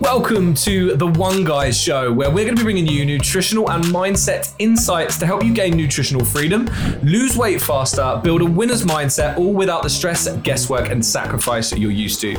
[0.00, 3.82] Welcome to the One Guys Show, where we're going to be bringing you nutritional and
[3.84, 6.68] mindset insights to help you gain nutritional freedom,
[7.02, 11.80] lose weight faster, build a winner's mindset, all without the stress, guesswork, and sacrifice that
[11.80, 12.34] you're used to.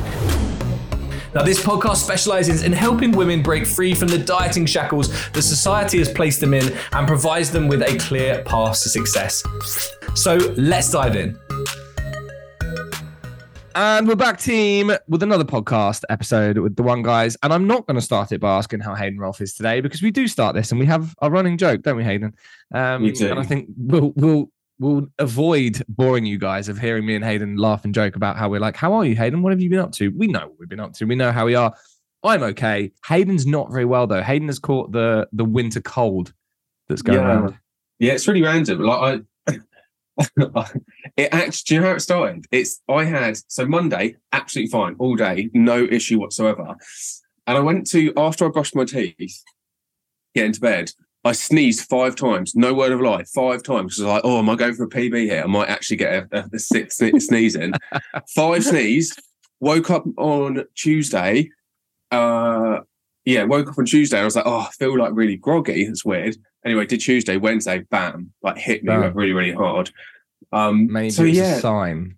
[1.34, 5.98] Now, this podcast specializes in helping women break free from the dieting shackles that society
[5.98, 9.44] has placed them in and provides them with a clear path to success.
[10.14, 11.38] So, let's dive in.
[13.78, 17.36] And we're back, team, with another podcast episode with the one guys.
[17.42, 20.00] And I'm not going to start it by asking how Hayden Rolfe is today because
[20.00, 22.32] we do start this and we have a running joke, don't we, Hayden?
[22.72, 23.28] Um, Me too.
[23.28, 27.58] And I think we'll we'll we'll avoid boring you guys of hearing me and Hayden
[27.58, 29.42] laugh and joke about how we're like, "How are you, Hayden?
[29.42, 31.04] What have you been up to?" We know what we've been up to.
[31.04, 31.74] We know how we are.
[32.22, 32.92] I'm okay.
[33.06, 34.22] Hayden's not very well though.
[34.22, 36.32] Hayden has caught the the winter cold
[36.88, 37.26] that's going Yeah.
[37.26, 37.58] around.
[37.98, 38.80] Yeah, it's really random.
[38.80, 39.20] Like I,
[41.16, 41.64] it actually.
[41.66, 42.46] Do you know how it started?
[42.50, 46.76] It's I had so Monday absolutely fine all day, no issue whatsoever.
[47.46, 49.42] And I went to after I brushed my teeth,
[50.34, 50.90] get into bed.
[51.24, 52.54] I sneezed five times.
[52.54, 53.98] No word of lie, five times.
[53.98, 55.42] I was like, oh, am I going for a PB here?
[55.42, 57.72] I might actually get a, a, sixth sneeze in.
[58.34, 59.12] five sneeze.
[59.58, 61.50] Woke up on Tuesday.
[62.12, 62.78] Uh,
[63.24, 64.20] yeah, woke up on Tuesday.
[64.20, 65.82] I was like, oh, I feel like really groggy.
[65.82, 66.36] It's weird.
[66.66, 69.14] Anyway, did Tuesday, Wednesday, bam, like hit me Bam.
[69.14, 69.90] really, really hard.
[70.52, 72.16] Um, Maybe so it's yeah, a sign.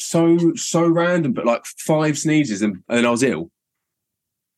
[0.00, 3.50] so so random, but like five sneezes and, and I was ill.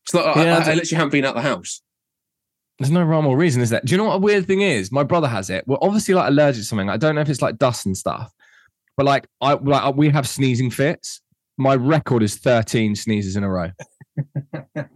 [0.06, 1.82] It's like I- Yeah, I, I, that's- literally haven't been out the house.
[2.78, 3.80] There's no rhyme or reason, is there?
[3.84, 4.92] Do you know what a weird thing is?
[4.92, 5.64] My brother has it.
[5.66, 6.90] We're obviously like allergic to something.
[6.90, 8.30] I don't know if it's like dust and stuff,
[8.98, 11.20] but like I like we have sneezing fits.
[11.58, 13.70] My record is 13 sneezes in a row.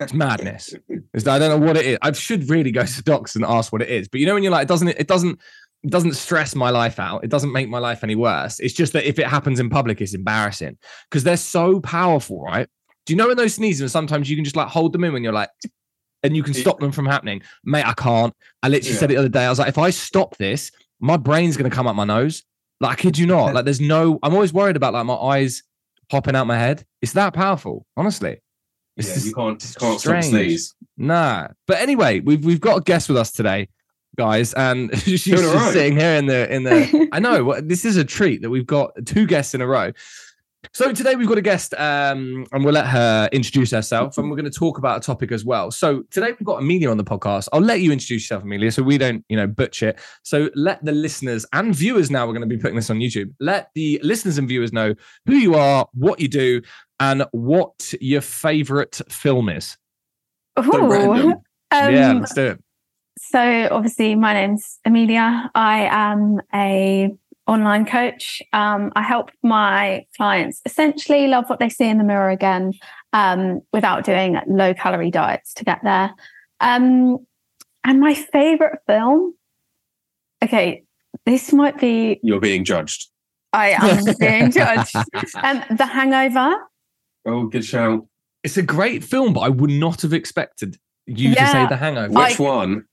[0.01, 0.75] It's madness.
[1.15, 1.99] It's, I don't know what it is.
[2.03, 4.09] I should really go to docs and ask what it is.
[4.09, 5.39] But you know when you're like, it doesn't it doesn't
[5.83, 7.25] it doesn't stress my life out.
[7.25, 8.61] It doesn't make my life any worse.
[8.61, 10.77] It's just that if it happens in public, it's embarrassing
[11.09, 12.69] because they're so powerful, right?
[13.07, 13.81] Do you know when those sneezes?
[13.81, 15.49] and Sometimes you can just like hold them in when you're like,
[16.23, 17.41] and you can stop them from happening.
[17.65, 18.35] Mate, I can't.
[18.63, 19.01] I literally Yeah.
[19.01, 19.47] said it the other day.
[19.47, 22.43] I was like, if I stop this, my brain's gonna come up my nose.
[22.83, 23.55] Like, I kid you not.
[23.55, 24.19] Like, there's no.
[24.23, 25.63] I'm always worried about like my eyes
[26.11, 26.85] popping out my head.
[27.01, 28.41] It's that powerful, honestly.
[29.01, 30.27] It's yeah, you can't it's can't stop strange.
[30.27, 30.75] sneeze.
[30.97, 31.49] Nah.
[31.67, 33.69] But anyway, we've we've got a guest with us today,
[34.17, 35.73] guys, and she's just right.
[35.73, 37.09] sitting here in the in the.
[37.13, 39.93] I know well, this is a treat that we've got two guests in a row.
[40.73, 44.37] So today we've got a guest, um, and we'll let her introduce herself, and we're
[44.37, 45.71] going to talk about a topic as well.
[45.71, 47.49] So today we've got Amelia on the podcast.
[47.53, 50.01] I'll let you introduce yourself, Amelia, so we don't, you know, butcher it.
[50.23, 52.27] So let the listeners and viewers now.
[52.27, 53.33] We're going to be putting this on YouTube.
[53.41, 54.95] Let the listeners and viewers know
[55.27, 56.61] who you are, what you do,
[57.01, 59.77] and what your favorite film is.
[60.57, 61.35] So.
[61.73, 62.65] Um, yeah, let's do it.
[63.21, 65.49] So obviously, my name's Amelia.
[65.55, 67.13] I am a
[67.47, 68.43] online coach.
[68.53, 72.73] Um, I help my clients essentially love what they see in the mirror again,
[73.13, 76.13] um, without doing low calorie diets to get there.
[76.59, 77.19] Um,
[77.85, 79.35] and my favorite film.
[80.43, 80.83] Okay,
[81.27, 82.19] this might be.
[82.23, 83.11] You're being judged.
[83.53, 84.97] I am being judged.
[85.37, 86.57] Um, the Hangover.
[87.31, 88.07] Oh, good shout.
[88.43, 90.77] It's a great film, but I would not have expected
[91.07, 92.19] you to say The Hangover.
[92.19, 92.85] I- Which one?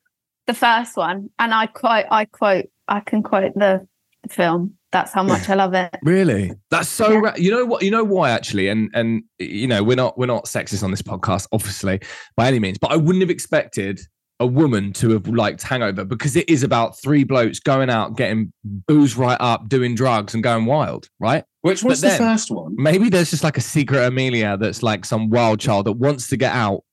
[0.48, 3.86] the first one and i quote i quote i can quote the,
[4.24, 6.54] the film that's how much i love it Really?
[6.72, 7.12] That's so.
[7.12, 7.20] Yeah.
[7.20, 7.84] Ra- you know what?
[7.84, 11.02] You know why actually, and and you know we're not we're not sexist on this
[11.02, 12.00] podcast, obviously
[12.38, 12.78] by any means.
[12.78, 14.00] But I wouldn't have expected
[14.40, 18.54] a woman to have liked Hangover because it is about three blokes going out, getting
[18.64, 21.10] booze right up, doing drugs, and going wild.
[21.20, 21.44] Right?
[21.62, 22.76] Which was the first one?
[22.78, 26.38] Maybe there's just like a secret Amelia that's like some wild child that wants to
[26.38, 26.84] get out.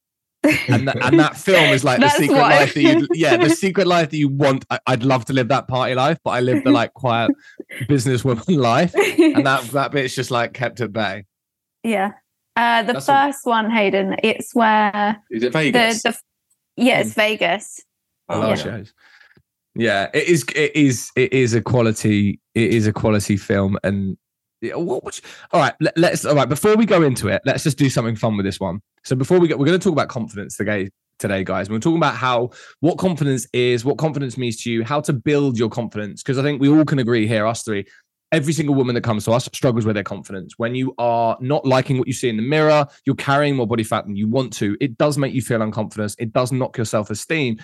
[0.69, 2.59] And, that and that film is like the secret why.
[2.61, 4.65] life that you, yeah, the secret life that you want.
[4.71, 7.31] I, I'd love to live that party life, but I live the like quiet
[7.89, 11.25] businesswoman life and that that bit's just like kept at bay.
[11.83, 12.13] yeah
[12.57, 16.03] uh the That's a- first one hayden it's where Is it the, Vegas?
[16.03, 16.17] the
[16.77, 17.15] yeah it's mm.
[17.15, 17.81] vegas
[18.29, 18.65] I Oh, love Yeah.
[18.65, 18.93] shows.
[19.75, 20.45] Yeah, it is.
[20.55, 21.11] It is.
[21.17, 22.39] It is a quality.
[22.55, 23.77] It is a quality film.
[23.83, 24.17] And
[24.61, 25.05] yeah, what?
[25.05, 25.21] Which,
[25.53, 25.75] all right.
[25.81, 26.25] Let, let's.
[26.25, 26.49] All right.
[26.49, 28.81] Before we go into it, let's just do something fun with this one.
[29.05, 30.91] So before we go, we're going to talk about confidence today.
[31.19, 32.51] Today, guys, we're talking about how
[32.81, 36.23] what confidence is, what confidence means to you, how to build your confidence.
[36.23, 37.85] Because I think we all can agree here, us three,
[38.35, 40.55] every single woman that comes to us struggles with their confidence.
[40.57, 43.85] When you are not liking what you see in the mirror, you're carrying more body
[43.85, 44.77] fat than you want to.
[44.81, 46.17] It does make you feel unconfident.
[46.19, 47.59] It does knock your self esteem.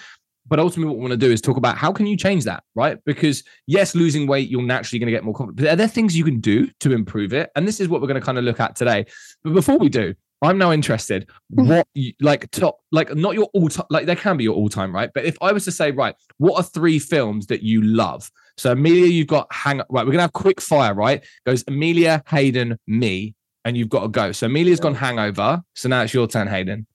[0.46, 2.62] But ultimately, what we want to do is talk about how can you change that,
[2.75, 2.99] right?
[3.05, 5.58] Because yes, losing weight, you're naturally going to get more confident.
[5.58, 7.50] But are there things you can do to improve it?
[7.56, 9.06] And this is what we're going to kind of look at today.
[9.43, 11.28] But before we do, I'm now interested.
[11.55, 11.69] Mm-hmm.
[11.69, 14.69] What you, like top like not your all time like there can be your all
[14.69, 15.11] time right?
[15.12, 18.31] But if I was to say right, what are three films that you love?
[18.60, 20.04] So Amelia, you've got hang right.
[20.04, 21.24] We're gonna have quick fire, right?
[21.46, 23.34] Goes Amelia, Hayden, me,
[23.64, 24.32] and you've got to go.
[24.32, 25.62] So Amelia's gone hangover.
[25.74, 26.86] So now it's your turn, Hayden.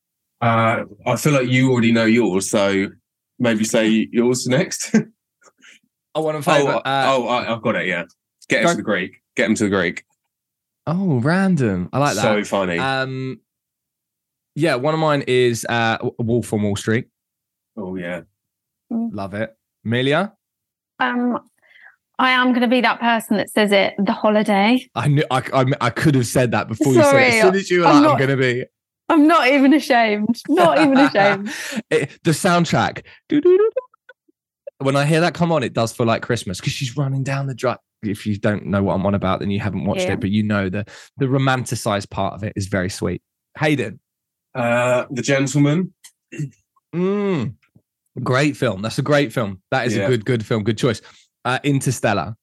[0.42, 2.90] Uh, I feel like you already know yours, so
[3.40, 4.94] maybe say yours next.
[6.14, 6.76] I want to oh, favour.
[6.86, 7.88] uh, oh, I, I've got it.
[7.88, 8.04] Yeah,
[8.48, 9.22] get him Go- to the Greek.
[9.36, 10.04] Get him to the Greek.
[10.86, 11.90] oh, random.
[11.92, 12.22] I like that.
[12.22, 12.78] So funny.
[12.78, 13.40] Um,
[14.54, 17.08] yeah, one of mine is uh, Wolf on Wall Street.
[17.76, 18.22] oh yeah.
[18.92, 19.58] Love it.
[19.84, 20.34] Amelia,
[21.00, 21.40] Um,
[22.18, 23.94] I am going to be that person that says it.
[23.98, 24.88] The holiday.
[24.96, 27.10] I knew I, I, I could have said that before you said it.
[27.12, 28.66] Sorry, As soon as you were I'm like, not- I'm going to be.
[29.08, 30.42] I'm not even ashamed.
[30.50, 31.52] Not even ashamed.
[31.92, 33.04] It- the soundtrack.
[34.80, 37.48] When I hear that come on, it does feel like Christmas because she's running down
[37.48, 37.78] the drive.
[38.04, 40.14] If you don't know what I'm on about, then you haven't watched Yeah.
[40.14, 40.86] it, but you know the
[41.18, 43.22] the romanticized part of it is very sweet.
[43.58, 44.00] Hayden,
[44.54, 45.94] Uh, the Gentleman.
[46.94, 47.54] mm,
[48.22, 48.82] great film.
[48.82, 49.62] That's a great film.
[49.72, 50.64] That is a good, good film.
[50.64, 51.02] Good choice.
[51.46, 52.36] Uh, Interstellar,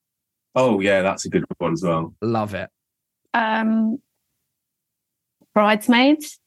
[0.54, 2.14] Oh yeah, that's a good one as well.
[2.22, 2.70] love it.
[3.34, 3.98] Um,
[5.54, 6.38] bridesmaids.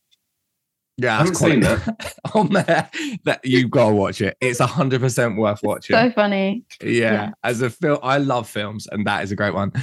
[0.98, 2.14] Yeah, I haven't seen that.
[2.34, 2.90] on there.
[3.26, 4.38] That you've got to watch it.
[4.40, 5.96] It's hundred percent worth watching.
[5.96, 6.64] So funny.
[6.82, 7.32] yeah, yeah.
[7.44, 9.74] as a film, I love films, and that is a great one.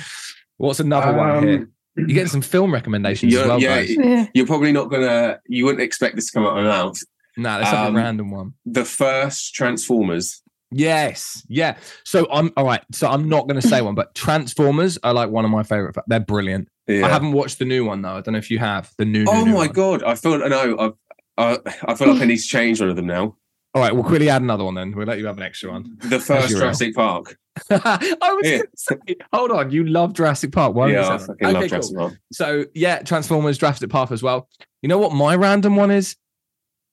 [0.57, 1.69] What's another one here?
[1.97, 3.95] You're getting some film recommendations as Um, well, yeah, guys.
[3.95, 4.27] Yeah.
[4.33, 5.41] You're probably not gonna.
[5.47, 6.99] You wouldn't expect this to come out of my mouth.
[7.37, 8.55] No, let's have Um, a random one.
[8.65, 10.43] The first Transformers.
[10.73, 11.77] Yes, yeah.
[12.05, 12.83] So I'm all right.
[12.93, 15.95] So I'm not going to say one, but Transformers are like one of my favorite.
[16.07, 16.69] They're brilliant.
[16.87, 17.07] Yeah.
[17.07, 18.17] I haven't watched the new one though.
[18.17, 19.25] I don't know if you have the new.
[19.29, 19.69] oh new, new my one.
[19.73, 20.03] god!
[20.03, 20.39] I feel.
[20.49, 20.91] No, I.
[21.39, 23.37] I, I feel like I need to change one of them now.
[23.75, 24.93] All right, we'll quickly add another one then.
[24.95, 25.97] We'll let you have an extra one.
[26.05, 26.51] The first.
[26.51, 27.39] Jurassic Park.
[27.71, 28.61] I was Yeah.
[28.77, 28.97] say,
[29.33, 29.71] hold on.
[29.71, 30.75] You love Jurassic Park.
[30.75, 31.53] Why yeah, I fucking that?
[31.55, 31.69] love cool.
[31.69, 32.13] Jurassic Park.
[32.33, 34.47] So yeah, Transformers, Jurassic Park as well.
[34.83, 36.17] You know what my random one is?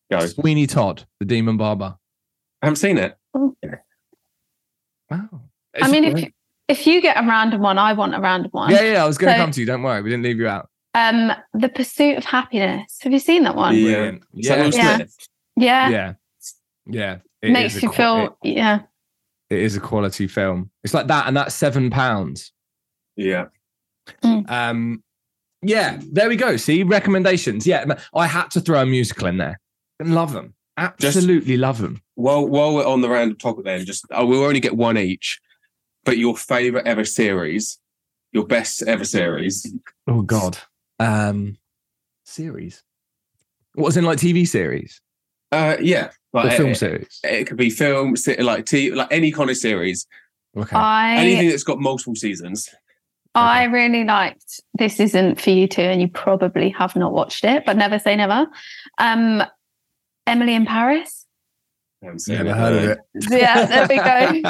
[0.10, 0.26] Go.
[0.26, 1.98] Sweeney Todd, the Demon Barber.
[2.62, 3.18] I haven't seen it.
[3.34, 3.54] Wow.
[5.81, 6.31] I mean, if
[6.68, 8.72] if you get a random one, I want a random one.
[8.72, 9.66] yeah, yeah, I was going to So- come to you.
[9.66, 10.70] Don't worry, we didn't leave you out.
[10.94, 12.98] Um, The Pursuit of Happiness.
[13.02, 13.76] Have you seen that one?
[13.76, 13.81] Yeah.
[13.84, 14.24] Brilliant.
[14.36, 14.98] Is Yeah, Yeah.
[15.56, 15.90] Yeah.
[15.90, 16.14] yeah,
[16.86, 17.18] yeah.
[17.42, 18.38] It Makes you qua- feel.
[18.44, 18.80] yeah.
[19.50, 20.70] it- it is a quality film.
[20.84, 22.52] It's like that, and that's seven pounds.
[23.16, 23.46] Yeah.
[24.24, 25.04] Um,
[25.64, 26.56] yeah, there we go.
[26.58, 27.66] See recommendations.
[27.66, 29.60] Yeah, I had to throw a musical in there.
[30.00, 30.54] And love them.
[30.80, 32.02] Absolutely love them.
[32.16, 35.40] While while we're on the random topic, then just oh, we'll only get one each.
[36.06, 37.80] But your favorite ever series,
[38.31, 39.72] your best ever series.
[40.08, 40.58] Oh God.
[41.00, 41.58] Um,
[42.26, 42.84] series.
[43.76, 45.02] What was in like TV series
[45.52, 47.20] Uh, yeah, or like film it, series?
[47.24, 50.08] it could be film, like t- like any kind of series,
[50.58, 50.76] Okay.
[50.76, 52.68] I anything that's got multiple seasons.
[53.36, 54.60] I really liked.
[54.74, 58.16] This isn't for you two, and you probably have not watched it, but never say
[58.16, 58.48] never.
[58.98, 59.44] Um,
[60.30, 61.26] Emily in Paris.
[62.02, 63.00] I haven't seen Never heard of it.
[63.30, 64.42] Yeah, there we go.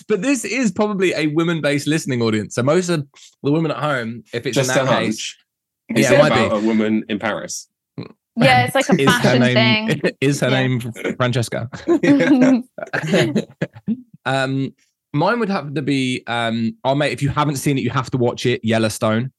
[0.08, 2.54] but this is probably a women-based listening audience.
[2.56, 3.06] So most of
[3.44, 5.36] the women at home, if it's Just in a that case, hunch.
[5.96, 7.68] Is Yeah, it it might about a woman in Paris?
[8.38, 10.12] Yeah, it's like a is her fashion name thing.
[10.20, 10.66] is her Yeah.
[10.66, 10.80] name
[11.16, 11.68] Francesca?
[14.24, 14.74] um,
[15.12, 18.10] mine would have to be um, oh mate, if you haven't seen it, you have
[18.10, 18.60] to watch it.
[18.64, 19.32] Yellowstone.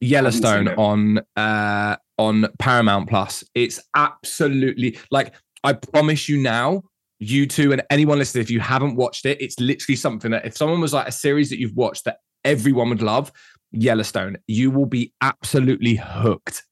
[0.00, 3.44] Yellowstone on uh on Paramount Plus.
[3.54, 5.34] It's absolutely like
[5.64, 6.82] I promise you now,
[7.18, 10.56] you two and anyone listening, if you haven't watched it, it's literally something that if
[10.56, 13.32] someone was like a series that you've watched that everyone would love,
[13.72, 16.64] Yellowstone, you will be absolutely hooked.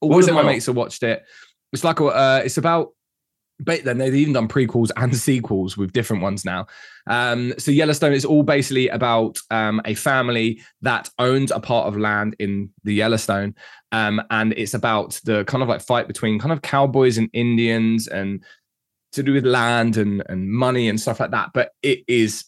[0.00, 1.22] All What is of it my mates have watched it.
[1.72, 2.90] It's like a, uh, it's about
[3.60, 6.66] but then they've even done prequels and sequels with different ones now.
[7.06, 11.96] Um, so Yellowstone is all basically about um, a family that owns a part of
[11.96, 13.54] land in the Yellowstone,
[13.92, 18.06] um, and it's about the kind of like fight between kind of cowboys and Indians
[18.08, 18.44] and
[19.12, 21.50] to do with land and and money and stuff like that.
[21.52, 22.44] But it is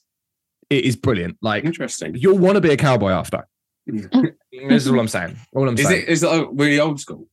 [0.70, 1.36] it is brilliant.
[1.42, 2.14] Like Interesting.
[2.14, 3.46] you'll want to be a cowboy after.
[3.86, 4.06] this
[4.52, 5.36] is all I'm saying.
[5.54, 6.02] All I'm Is saying.
[6.02, 7.26] it is it uh, really old school?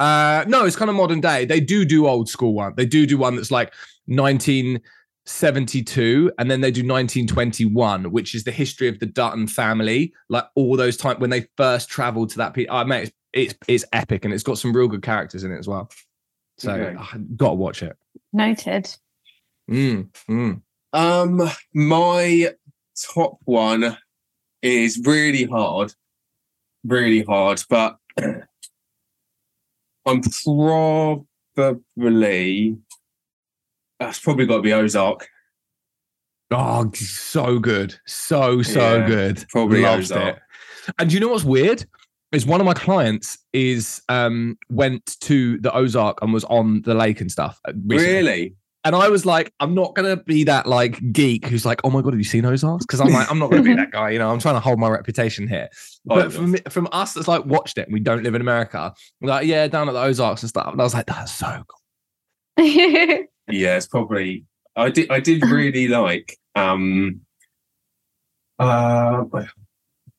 [0.00, 1.44] Uh, no, it's kind of modern day.
[1.44, 2.74] They do do old school one.
[2.76, 3.72] They do do one that's like
[5.26, 10.12] 1972, and then they do 1921, which is the history of the Dutton family.
[10.28, 12.54] Like all those time when they first traveled to that.
[12.54, 15.50] Pe- oh, mate, it's, it's it's epic, and it's got some real good characters in
[15.50, 15.90] it as well.
[16.58, 16.96] So Okay.
[16.96, 17.96] ah, gotta watch it.
[18.32, 18.94] Noted.
[19.68, 20.62] Mm, mm.
[20.92, 22.54] Um, my
[23.14, 23.98] top one
[24.62, 25.92] is really hard,
[26.84, 27.96] really hard, but
[30.06, 30.22] I'm
[31.96, 32.78] probably
[34.00, 35.28] that's probably got to be Ozark.
[36.52, 39.44] Oh, so good, so so Yeah, good.
[39.48, 40.36] probably Loved Ozark.
[40.36, 40.92] it.
[40.98, 41.84] And you know what's weird?
[42.32, 46.94] Is one of my clients is um went to the Ozark and was on the
[46.94, 47.58] lake and stuff.
[47.66, 48.14] uh, recently.
[48.16, 48.54] Really?
[48.84, 52.00] And I was like, I'm not gonna be that like geek who's like, oh my
[52.02, 52.86] god, have you seen Ozarks?
[52.86, 54.10] Because I'm like, I'm not gonna be that guy.
[54.10, 55.68] You know, I'm trying to hold my reputation here.
[56.04, 59.46] But from from us that's like watched it we don't live in America, we're like,
[59.48, 60.70] yeah, down at the Ozarks and stuff.
[60.70, 61.80] And I was like, that's so cool.
[63.48, 67.20] yeah, it's probably I did I did really like um
[68.58, 69.24] uh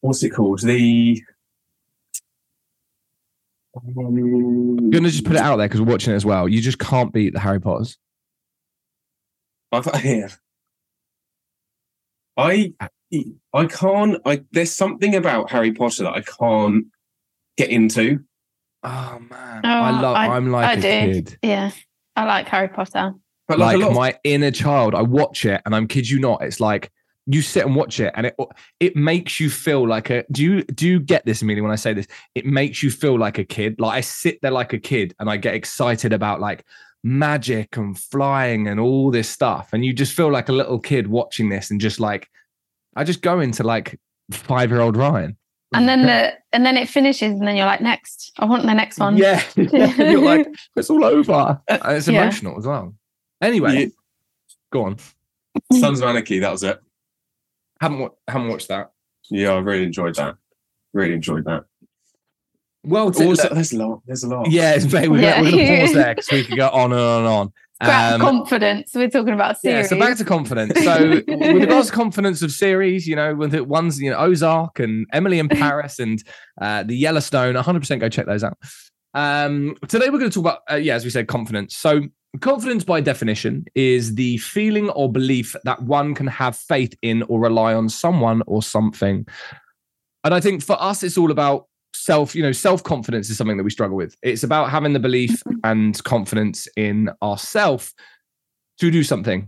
[0.01, 0.61] what's it called?
[0.61, 1.21] The
[3.75, 6.47] I'm gonna just put it out there because we're watching it as well.
[6.47, 7.97] You just can't beat the Harry Potters.
[9.71, 10.29] I've, yeah.
[12.37, 12.73] I
[13.53, 14.17] I can't.
[14.25, 16.85] I there's something about Harry Potter that I can't
[17.57, 18.19] get into.
[18.83, 20.15] Oh man, Oh, I love.
[20.15, 20.81] I- I'm like I a do.
[21.13, 21.37] kid.
[21.41, 21.71] yeah,
[22.17, 23.13] I like Harry Potter.
[23.47, 26.19] But Like, like, a of- my inner child, I watch it and I'm kid you
[26.19, 26.41] not.
[26.41, 26.91] It's like
[27.27, 28.35] you sit and watch it and it
[28.79, 30.25] it makes you feel like a.
[30.31, 31.61] Do you do you get this, Amelia?
[31.61, 33.79] When I say this, it makes you feel like a kid.
[33.79, 36.65] Like I sit there like a kid and I get excited about like
[37.03, 41.07] magic and flying and all this stuff, and you just feel like a little kid
[41.07, 42.27] watching this and just like
[42.95, 43.99] I just go into like
[44.31, 45.37] five year old Ryan.
[45.73, 48.73] And then the and then it finishes, and then you're like, next, I want the
[48.73, 49.17] next one.
[49.17, 51.61] Yeah, you're like it's all over.
[51.67, 52.21] And it's Yeah.
[52.23, 52.93] emotional as well.
[53.41, 53.85] Anyway, Yeah.
[54.71, 54.97] go on.
[55.73, 56.39] Sons of Anarchy.
[56.39, 56.79] That was it.
[57.81, 58.91] Haven't wa- haven't watched that.
[59.29, 60.35] Yeah, I really enjoyed that.
[60.93, 61.65] Really enjoyed that.
[62.85, 64.01] Well, to- Also, there's a lot.
[64.05, 64.49] There's a lot.
[64.49, 65.41] yeah, it's, we're, Yeah.
[65.41, 67.53] we're gonna pause there because we could go on and on and on.
[67.79, 68.91] Um, confidence.
[68.95, 69.89] We're talking about yeah, series.
[69.89, 70.73] so back to confidence.
[70.87, 74.79] So with regards to confidence of series, you know, with the ones, you know, Ozark
[74.79, 76.23] and Emily in Paris and
[76.61, 78.57] uh, the Yellowstone, 100% go check those out.
[79.13, 81.75] Um, today we're going to talk about, uh, yeah, as we said, confidence.
[81.75, 82.01] So
[82.39, 87.39] confidence by definition is the feeling or belief that one can have faith in or
[87.39, 89.25] rely on someone or something.
[90.23, 93.57] And I think for us, it's all about self, you know, self confidence is something
[93.57, 94.15] that we struggle with.
[94.21, 97.93] It's about having the belief and confidence in ourself
[98.79, 99.47] to do something.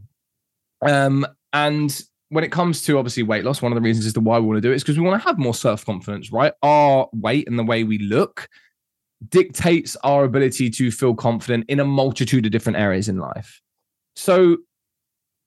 [0.82, 4.20] Um, and when it comes to obviously weight loss, one of the reasons as to
[4.20, 6.32] why we want to do it is because we want to have more self confidence,
[6.32, 6.54] right?
[6.62, 8.48] Our weight and the way we look
[9.28, 13.62] dictates our ability to feel confident in a multitude of different areas in life.
[14.16, 14.58] So,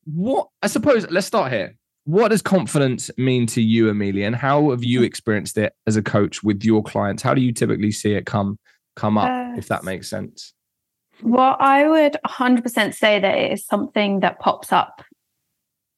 [0.05, 1.77] what I suppose, let's start here.
[2.05, 6.03] What does confidence mean to you, Amelia, and how have you experienced it as a
[6.03, 7.23] coach with your clients?
[7.23, 8.59] How do you typically see it come
[8.97, 10.53] come up, Uh, if that makes sense?
[11.23, 15.03] Well, I would 100% say that it is something that pops up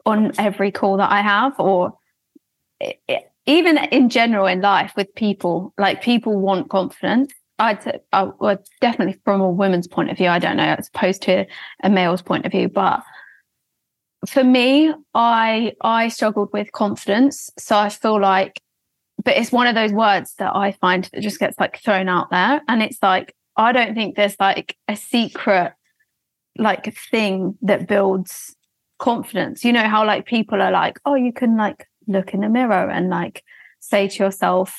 [0.04, 1.94] on every call that I have, or
[2.80, 5.75] it, it- even in general in life with people.
[5.76, 7.32] Like people want confidence.
[7.58, 10.28] I'd say, uh, well, definitely from a woman's point of view.
[10.28, 11.46] I don't know, as opposed to
[11.82, 13.02] a male's point of view, but
[14.26, 17.50] for me, I I struggled with confidence.
[17.59, 18.61] So I feel like,
[19.23, 22.31] but it's one of those words that I find that just gets like thrown out
[22.31, 25.73] there, and it's like I don't think there's like a secret
[26.57, 28.54] like thing that builds
[28.99, 29.64] confidence.
[29.64, 32.88] You know how like people are like, oh, you can like look in the mirror
[32.90, 33.43] and like
[33.81, 34.78] say to yourself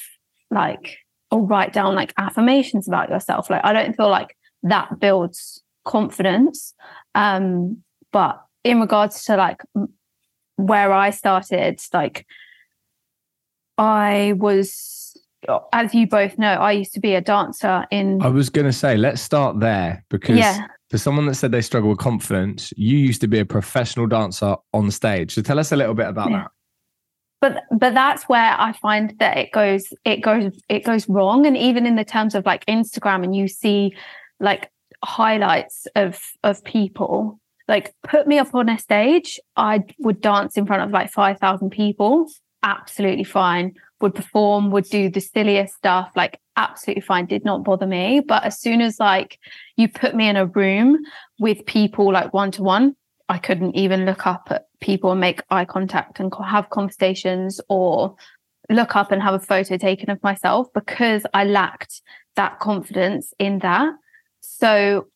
[0.52, 0.98] like
[1.32, 3.50] or write down like affirmations about yourself.
[3.50, 6.74] Like I don't feel like that builds confidence.
[7.14, 9.62] Um, but in regards to like
[10.58, 12.26] where I started, like
[13.78, 15.16] I was,
[15.72, 18.22] as you both know, I used to be a dancer in.
[18.22, 21.62] I was going to say, let's start there because yeah, for someone that said they
[21.62, 25.36] struggle with confidence, you used to be a professional dancer on stage.
[25.36, 26.38] So tell us a little bit about Yeah.
[26.44, 26.52] that.
[27.42, 31.56] but but that's where I find that it goes it goes it goes wrong, and
[31.56, 33.96] even in the terms of like Instagram, and you see
[34.40, 34.72] like
[35.04, 37.40] highlights of of people.
[37.68, 41.40] Like put me up on a stage, I would dance in front of like five
[41.40, 42.30] thousand people,
[42.64, 43.74] absolutely fine.
[44.02, 47.26] Would perform, would do the silliest stuff, like absolutely fine.
[47.26, 48.20] Did not bother me.
[48.20, 49.40] But as soon as like
[49.78, 51.00] you put me in a room
[51.40, 52.96] with people like one to one,
[53.30, 58.16] I couldn't even look up at people and make eye contact and have conversations or
[58.70, 62.02] look up and have a photo taken of myself because I lacked
[62.36, 63.94] that confidence in that.
[64.42, 65.08] So,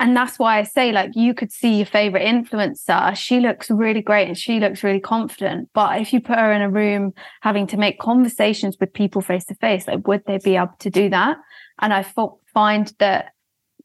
[0.00, 3.16] and that's why I say, like, you could see your favorite influencer.
[3.16, 5.70] She looks really great and she looks really confident.
[5.74, 9.44] But if you put her in a room having to make conversations with people face
[9.46, 11.38] to face, like, would they be able to do that?
[11.80, 13.32] And I fo- find that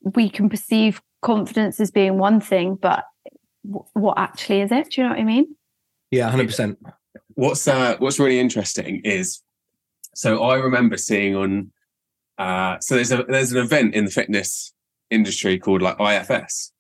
[0.02, 3.06] we can perceive confidence as being one thing, but
[3.66, 4.92] w- what actually is it?
[4.92, 5.56] Do you know what I mean?
[6.12, 6.78] Yeah, 100%.
[7.36, 9.42] What's uh, what's really interesting is,
[10.14, 11.72] so I remember seeing on,
[12.38, 14.74] uh, so there's a there's an event in the fitness
[15.14, 16.72] industry called like IFS,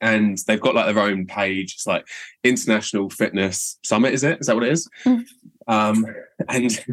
[0.00, 1.74] and they've got like their own page.
[1.74, 2.06] It's like
[2.42, 4.14] International Fitness Summit.
[4.14, 4.40] Is it?
[4.40, 4.88] Is that what it is?
[5.04, 5.24] Mm.
[5.66, 6.06] Um,
[6.48, 6.84] and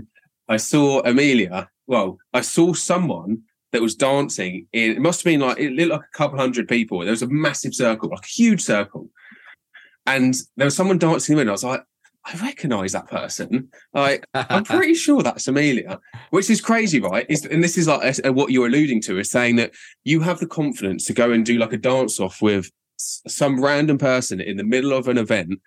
[0.48, 1.70] I saw Amelia.
[1.88, 4.92] Well, I saw someone that was dancing in.
[4.92, 7.00] It must have been like it looked like a couple hundred people.
[7.00, 9.10] There was a massive circle, like a huge circle,
[10.06, 11.50] and there was someone dancing in.
[11.50, 11.84] I was like,
[12.26, 13.70] I recognise that person.
[13.94, 16.00] Like, I'm pretty sure that's Amelia,
[16.30, 17.26] which is crazy, right?
[17.30, 19.72] Is and this is like uh, what you're alluding to is saying that
[20.04, 23.62] you have the confidence to go and do like a dance off with s- some
[23.62, 25.60] random person in the middle of an event,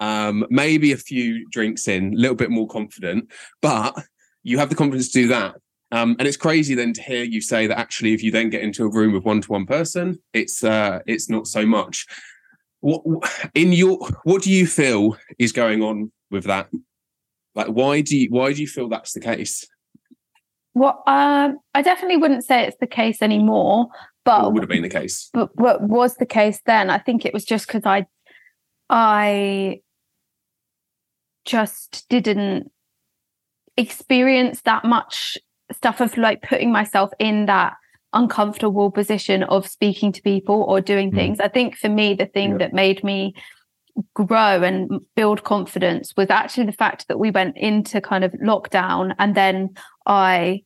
[0.00, 3.94] um, maybe a few drinks in, a little bit more confident, but
[4.42, 5.56] you have the confidence to do that.
[5.90, 8.62] Um, and it's crazy then to hear you say that actually, if you then get
[8.62, 12.06] into a room with one to one person, it's uh, it's not so much.
[12.80, 13.02] What
[13.54, 16.68] in your what do you feel is going on with that?
[17.54, 19.66] Like, why do you why do you feel that's the case?
[20.74, 23.88] Well, um, I definitely wouldn't say it's the case anymore,
[24.24, 25.28] but What would have been the case?
[25.32, 28.04] but what was the case then i think it was just because i
[28.90, 29.80] i
[31.46, 32.70] just didn't
[33.76, 35.38] experience that much
[35.72, 37.74] stuff of like putting myself in that
[38.12, 41.14] uncomfortable position of speaking to people or doing Mm.
[41.16, 42.58] things i think for me the thing Yeah.
[42.58, 43.34] that made me
[44.14, 49.14] grow and build confidence was actually the fact that we went into kind of lockdown
[49.18, 49.70] and then
[50.06, 50.62] i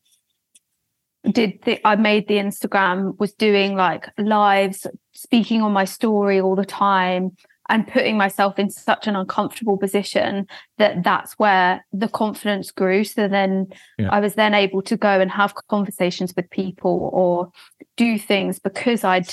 [1.31, 6.57] did the, I made the Instagram, was doing like lives, speaking on my story all
[6.57, 7.37] the time,
[7.69, 10.47] and putting myself in such an uncomfortable position
[10.79, 13.05] that that's where the confidence grew.
[13.05, 14.09] So then Yeah.
[14.11, 17.51] I was then able to go and have conversations with people or
[17.97, 19.33] do things because I'd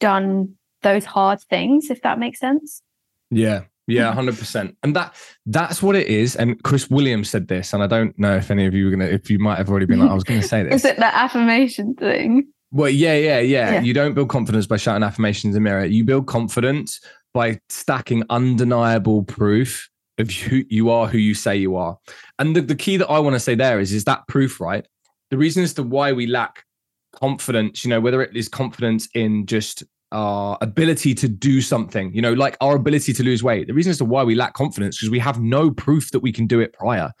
[0.00, 2.82] done those hard things, if that makes sense.
[3.30, 4.76] Yeah, yeah, hundred percent.
[4.82, 5.14] And that
[5.46, 6.36] that's what it is.
[6.36, 9.06] And Chris Williams said this, and I don't know if any of you were gonna,
[9.06, 10.76] if you might have already been like, I was gonna say this.
[10.76, 12.48] Is it the affirmation thing?
[12.72, 13.80] Well, yeah, yeah, yeah, Yeah.
[13.80, 15.84] You don't build confidence by shouting affirmations in the mirror.
[15.84, 17.00] You build confidence
[17.36, 21.98] by stacking undeniable proof of who you are, who you say you are.
[22.38, 24.86] And the, the key that I want to say there is, is that proof, right?
[25.30, 26.64] The reason as to why we lack
[27.12, 32.22] confidence, you know, whether it is confidence in just our ability to do something, you
[32.22, 33.66] know, like our ability to lose weight.
[33.66, 36.32] The reason as to why we lack confidence because we have no proof that we
[36.32, 37.12] can do it prior.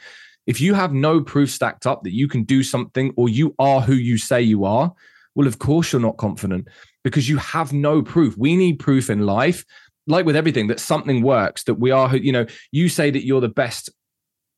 [0.46, 3.82] If you have no proof stacked up that you can do something or you are
[3.82, 4.94] who you say you are,
[5.34, 6.68] well, of course you're not confident
[7.04, 8.36] because you have no proof.
[8.38, 9.64] We need proof in life,
[10.06, 13.40] like with everything, that something works, that we are, you know, you say that you're
[13.40, 13.90] the best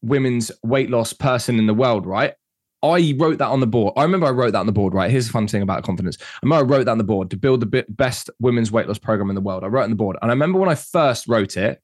[0.03, 2.35] women's weight loss person in the world, right?
[2.83, 3.95] I wrote that on the board.
[3.97, 5.11] I remember I wrote that on the board, right?
[5.11, 6.17] Here's a fun thing about confidence.
[6.21, 8.99] I remember I wrote that on the board to build the best women's weight loss
[8.99, 9.65] program in the world.
[9.65, 10.17] I wrote on the board.
[10.23, 11.81] And I remember when I first wrote it,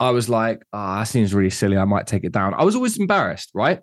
[0.00, 1.76] I was like, ah, that seems really silly.
[1.76, 2.52] I might take it down.
[2.54, 3.80] I was always embarrassed, right?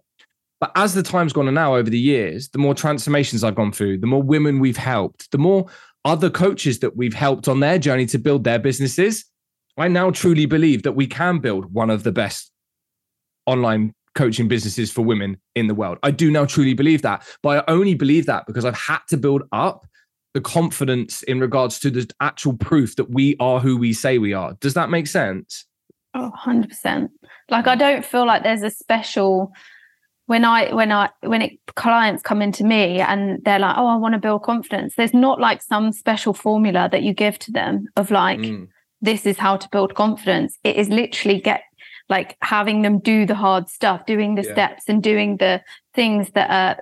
[0.60, 3.72] But as the time's gone on now over the years, the more transformations I've gone
[3.72, 5.68] through, the more women we've helped, the more
[6.06, 9.26] other coaches that we've helped on their journey to build their businesses,
[9.78, 12.52] I now truly believe that we can build one of the best
[13.46, 15.98] online coaching businesses for women in the world.
[16.04, 17.26] I do now truly believe that.
[17.42, 19.86] But I only believe that because I've had to build up
[20.34, 24.34] the confidence in regards to the actual proof that we are who we say we
[24.34, 24.54] are.
[24.60, 25.66] Does that make sense?
[26.14, 27.10] Oh, 100%.
[27.50, 29.54] Like I don't feel like there's a special
[30.32, 33.98] when I when I when it clients come into me and they're like, "Oh, I
[34.04, 37.74] want to build confidence." There's not like some special formula that you give to them
[37.98, 38.68] of like Mm.
[39.02, 40.58] this is how to build confidence.
[40.64, 41.62] It is literally get
[42.16, 44.54] like having them do the hard stuff, doing the Yeah.
[44.54, 45.54] steps and doing the
[45.98, 46.76] things that are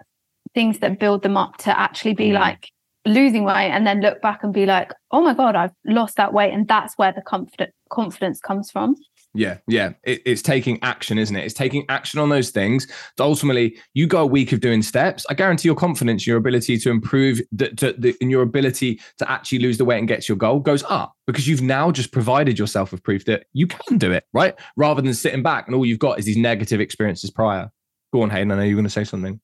[0.57, 2.39] things that build them up to actually be Mm.
[2.45, 2.63] like
[3.05, 6.33] losing weight and then look back and be like, "Oh my god, I've lost that
[6.37, 8.95] weight." And that's where the confident confidence comes from.
[9.39, 9.93] Yeah, yeah.
[10.03, 11.45] It, it's taking action, isn't it?
[11.45, 12.87] It's taking action on those things.
[13.15, 15.25] To ultimately, you go a week of doing steps.
[15.29, 19.77] I guarantee your confidence, your ability to improve, the, to, your ability to actually lose
[19.77, 22.91] the weight and get to your goal goes up because you've now just provided yourself
[22.91, 24.55] with proof that you can do it, right?
[24.75, 27.71] Rather than sitting back and all you've got is these negative experiences prior.
[28.11, 28.51] Go on, Hayden.
[28.51, 29.39] I know you're going to say something.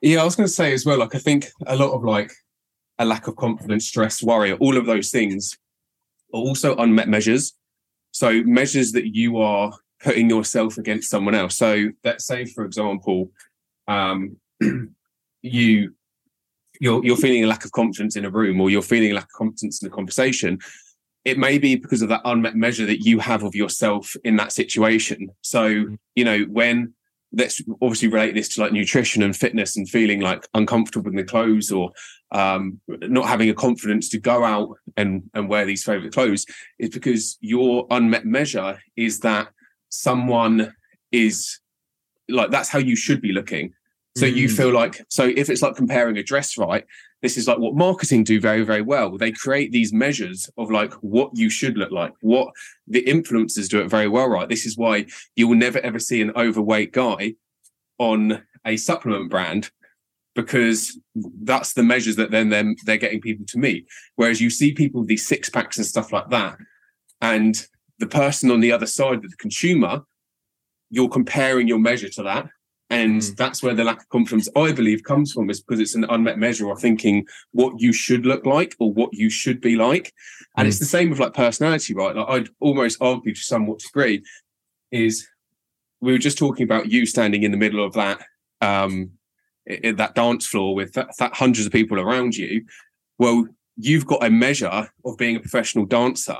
[0.00, 0.98] Yeah, I was going to say as well.
[0.98, 2.32] Like, I think a lot of like
[2.98, 5.58] a lack of confidence, stress, worry, all of those things
[6.32, 7.52] are also unmet measures.
[8.14, 11.56] So measures that you are putting yourself against someone else.
[11.56, 13.30] So let's say, for example,
[13.88, 14.36] um,
[15.42, 15.94] you
[16.80, 19.24] you're you're feeling a lack of confidence in a room, or you're feeling a lack
[19.24, 20.60] of confidence in a conversation.
[21.24, 24.52] It may be because of that unmet measure that you have of yourself in that
[24.52, 25.30] situation.
[25.42, 26.94] So you know when
[27.36, 31.24] let's obviously relate this to like nutrition and fitness and feeling like uncomfortable in the
[31.24, 31.90] clothes or
[32.32, 36.44] um, not having a confidence to go out and and wear these favorite clothes
[36.78, 39.48] is because your unmet measure is that
[39.88, 40.72] someone
[41.12, 41.60] is
[42.28, 43.72] like that's how you should be looking
[44.16, 44.56] so you Mm.
[44.56, 46.84] feel like so if it's like comparing a dress right
[47.24, 50.92] this is like what marketing do very very well they create these measures of like
[50.94, 52.48] what you should look like what
[52.86, 56.20] the influencers do it very well right this is why you will never ever see
[56.20, 57.34] an overweight guy
[57.98, 59.70] on a supplement brand
[60.34, 60.98] because
[61.42, 63.86] that's the measures that then them they're getting people to meet.
[64.16, 66.58] Whereas you see people with these six packs and stuff like that,
[67.20, 67.66] and
[67.98, 70.02] the person on the other side, of the consumer,
[70.90, 72.48] you're comparing your measure to that.
[72.94, 73.36] And Mm.
[73.36, 76.38] that's where the lack of confidence, I believe, comes from, is because it's an unmet
[76.38, 80.12] measure of thinking what you should look like or what you should be like.
[80.56, 80.68] And Mm.
[80.68, 82.14] it's the same with like personality, right?
[82.14, 84.22] Like I'd almost argue to somewhat degree
[84.92, 85.26] is
[86.00, 88.18] we were just talking about you standing in the middle of that
[88.60, 89.10] um
[89.94, 92.64] that dance floor with that, that hundreds of people around you.
[93.18, 96.36] Well, you've got a measure of being a professional dancer.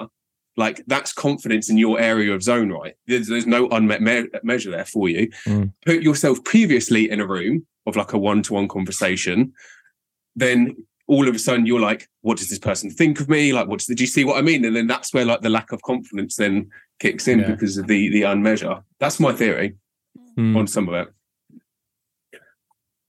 [0.57, 2.95] Like that's confidence in your area of zone, right?
[3.07, 5.29] There's, there's no unmet me- measure there for you.
[5.47, 5.73] Mm.
[5.85, 9.53] Put yourself previously in a room of like a one-to-one conversation,
[10.37, 13.53] then all of a sudden you're like, what does this person think of me?
[13.53, 14.65] Like, what's did you see what I mean?
[14.65, 17.51] And then that's where like the lack of confidence then kicks in Yeah.
[17.51, 18.83] because of the the unmeasure.
[19.01, 19.75] That's my theory
[20.37, 20.57] Hmm.
[20.57, 21.09] on some of it.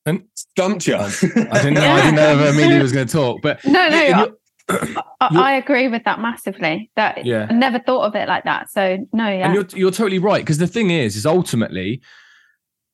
[0.06, 0.96] And- stumped you.
[0.96, 1.82] I didn't know.
[1.92, 4.34] I didn't know if Amelia was going to talk, but No, no, Yeah, and
[4.68, 6.90] I, you're- I, you're- I agree with that massively.
[6.96, 7.48] That Yeah.
[7.50, 8.70] I never thought of it like that.
[8.72, 9.46] So no, yeah.
[9.46, 12.02] And you're you're totally right because the thing is, is ultimately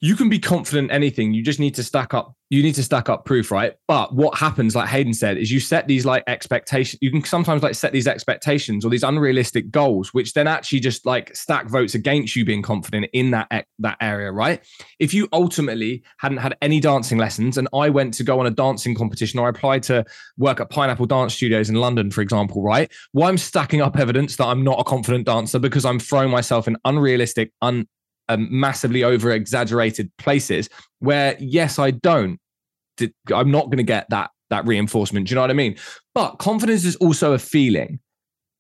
[0.04, 1.32] you can be confident in anything.
[1.32, 2.36] You just need to stack up.
[2.50, 3.76] You need to stack up proof, right?
[3.88, 6.98] But what happens, like Hayden said, is you set these like expectations.
[7.02, 11.06] You can sometimes like set these expectations or these unrealistic goals, which then actually just
[11.06, 14.66] like stack votes against you being confident in that that area, right?
[15.00, 18.52] If you ultimately hadn't had any dancing lessons, and I went to go on a
[18.52, 20.04] dancing competition, or I applied to
[20.36, 22.92] work at Pineapple Dance Studios in London, for example, right?
[23.14, 26.68] Well, I'm stacking up evidence that I'm not a confident dancer because I'm throwing myself
[26.68, 27.88] in unrealistic, un
[28.32, 32.40] um, massively over exaggerated places where yes i don't
[33.34, 35.76] i'm not going to get that that reinforcement do you know what i mean?
[36.14, 38.00] But confidence is also a feeling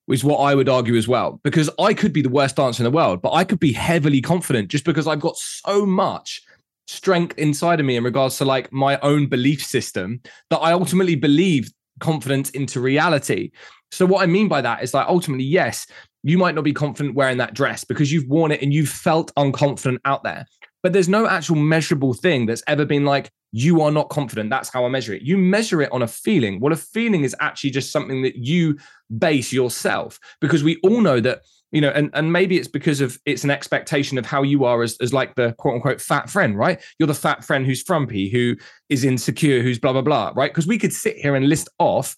[0.09, 2.91] is what i would argue as well because i could be the worst dancer in
[2.91, 6.41] the world but i could be heavily confident just because i've got so much
[6.87, 11.15] strength inside of me in regards to like my own belief system that i ultimately
[11.15, 13.51] believe confidence into reality.
[13.91, 15.87] So what i mean by that is like ultimately yes
[16.23, 19.33] you might not be confident wearing that dress because you've worn it and you've felt
[19.35, 20.45] unconfident out there.
[20.83, 24.49] But there's no actual measurable thing that's ever been like, you are not confident.
[24.49, 25.21] That's how I measure it.
[25.23, 26.59] You measure it on a feeling.
[26.59, 28.77] Well, a feeling is actually just something that you
[29.17, 33.19] base yourself because we all know that, you know, and, and maybe it's because of
[33.25, 36.57] it's an expectation of how you are as, as like the quote unquote fat friend,
[36.57, 36.81] right?
[36.97, 38.55] You're the fat friend who's frumpy, who
[38.89, 40.51] is insecure, who's blah, blah, blah, right?
[40.51, 42.15] Because we could sit here and list off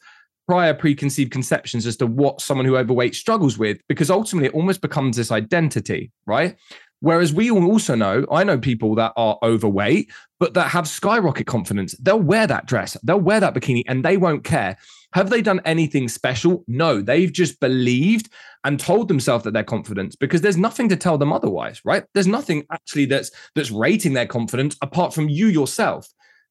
[0.47, 4.81] prior preconceived conceptions as to what someone who overweight struggles with because ultimately it almost
[4.81, 6.57] becomes this identity right?
[6.99, 11.47] Whereas we all also know i know people that are overweight but that have skyrocket
[11.47, 11.95] confidence.
[11.97, 14.77] They'll wear that dress they'll wear that bikini and they won't care.
[15.13, 16.63] Have they done anything special?
[16.67, 18.29] No they've just believed
[18.65, 22.03] and told themselves that they're confident because there's nothing to tell them otherwise right?
[22.13, 26.07] There's nothing actually that's that's rating their confidence apart from you yourself.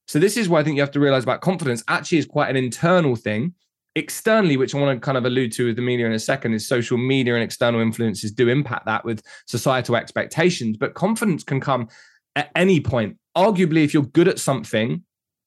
[0.09, 2.50] So this is why i think you have to realize about confidence actually is quite
[2.50, 3.55] an internal thing
[3.94, 6.55] externally, which I want to kind of allude to with the media in a second,
[6.55, 10.76] is social media and external influences do impact that with societal expectations.
[10.76, 11.88] But confidence can come
[12.37, 13.18] at any point.
[13.37, 15.05] Arguably, if you're good at something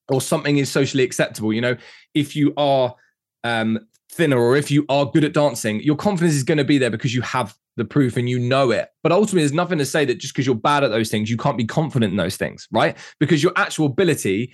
[0.09, 1.75] or something is socially acceptable, you know,
[2.13, 2.95] if you are
[3.43, 3.79] um,
[4.11, 6.89] thinner or if you are good at dancing, your confidence is going to be there
[6.89, 8.89] because you have the proof and you know it.
[9.03, 11.37] But ultimately, there's nothing to say that just because you're bad at those things, you
[11.37, 12.97] can't be confident in those things, right?
[13.19, 14.53] Because your actual ability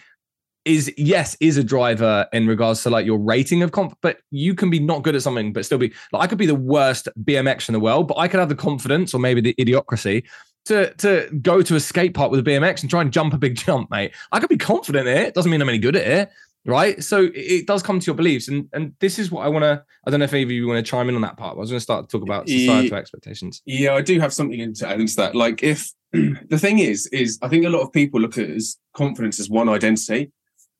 [0.65, 4.53] is yes is a driver in regards to like your rating of comp but you
[4.53, 7.07] can be not good at something but still be like i could be the worst
[7.23, 10.23] bmx in the world but i could have the confidence or maybe the idiocracy
[10.65, 13.37] to to go to a skate park with a bmx and try and jump a
[13.37, 14.11] big jump mate.
[14.31, 15.33] I could be confident in it.
[15.33, 16.29] Doesn't mean i'm any good at it
[16.63, 17.03] right?
[17.03, 19.83] So it- does come to your beliefs and and this is what i want to
[20.05, 21.59] i don't know if any of you want to chime in on that part i
[21.59, 23.63] was going to start to talk about societal expectations.
[23.65, 25.33] Yeah, I do have something into add into that.
[25.33, 28.55] Like, if the thing is, is I think a lot of people look at it
[28.55, 30.31] as confidence as one identity,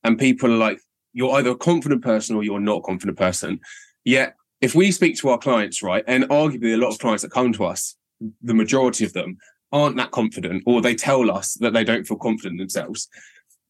[0.03, 0.79] and people are like,
[1.13, 3.59] you're either a confident person or you're not a confident person.
[4.05, 7.31] Yet, if we speak to our clients, right, and arguably a lot of clients that
[7.31, 7.95] come to us,
[8.41, 9.37] the majority of them
[9.71, 13.07] aren't that confident, or they tell us that they don't feel confident themselves.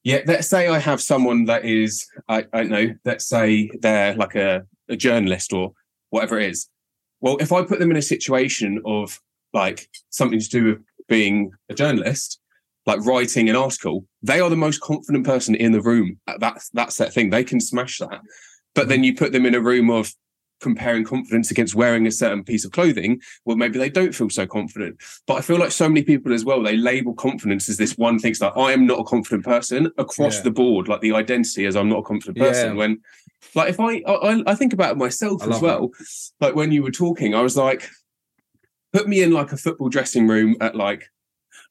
[0.03, 4.15] Yet, let's say I have someone that is, I, I don't know, let's say they're
[4.15, 5.73] like a, a journalist or
[6.09, 6.67] whatever it is.
[7.21, 9.19] Well, if I put them in a situation of
[9.53, 12.40] like something to do with being a journalist,
[12.85, 16.19] like writing an article, they are the most confident person in the room.
[16.27, 17.29] at That that's that thing.
[17.29, 18.21] They can smash that.
[18.73, 20.13] But then you put them in a room of
[20.61, 24.45] comparing confidence against wearing a certain piece of clothing, well, maybe they don't feel so
[24.45, 24.95] confident.
[25.27, 28.19] But I feel like so many people as well, they label confidence as this one
[28.19, 28.31] thing.
[28.31, 30.43] It's like, I am not a confident person across Yeah.
[30.43, 32.69] the board, like the identity as I'm not a confident person.
[32.69, 32.75] Yeah.
[32.75, 33.01] When,
[33.55, 35.89] like, if I, I, I think about myself I as well,
[36.39, 37.89] like when you were talking, I was like,
[38.93, 41.09] put me in like a football dressing room at like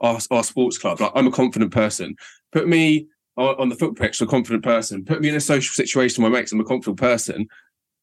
[0.01, 1.01] our, our sports club.
[1.01, 2.17] Like, I'm a confident person.
[2.53, 5.05] Put me on, the football pitch, a confident person.
[5.05, 7.47] Put me in a social situation where mates, I'm a confident person.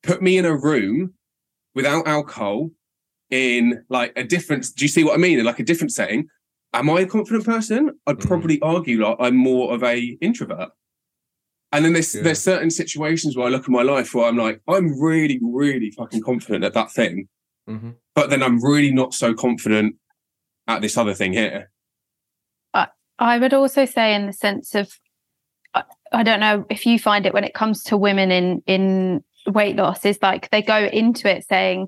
[0.04, 1.14] Put me in a room
[1.76, 2.72] without alcohol
[3.30, 4.66] in like a different.
[4.76, 5.38] Do you see what I mean?
[5.40, 6.28] In like a different setting.
[6.74, 7.92] Am I a confident person?
[8.08, 8.28] I'd Mm.
[8.28, 10.70] probably argue like I'm more of a introvert.
[11.72, 12.22] And then there's Yeah.
[12.24, 15.92] there's certain situations where I look at my life where I'm like, I'm really, really
[15.92, 17.28] fucking confident at that thing,
[17.70, 17.96] Mhm.
[18.16, 19.96] but then I'm really not so confident
[20.68, 21.70] at this other thing here.
[23.20, 24.92] I would also say, in the sense of,
[25.74, 29.24] I, I don't know if you find it when it comes to women in in
[29.48, 31.88] weight loss, is like they go into it saying,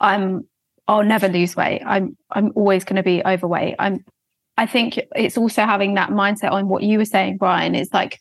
[0.00, 0.46] "I'm,
[0.88, 1.82] I'll never lose weight.
[1.84, 4.04] I'm, I'm always going to be overweight." I'm.
[4.58, 7.74] I think it's also having that mindset on what you were saying, Ryan.
[7.74, 8.18] Is like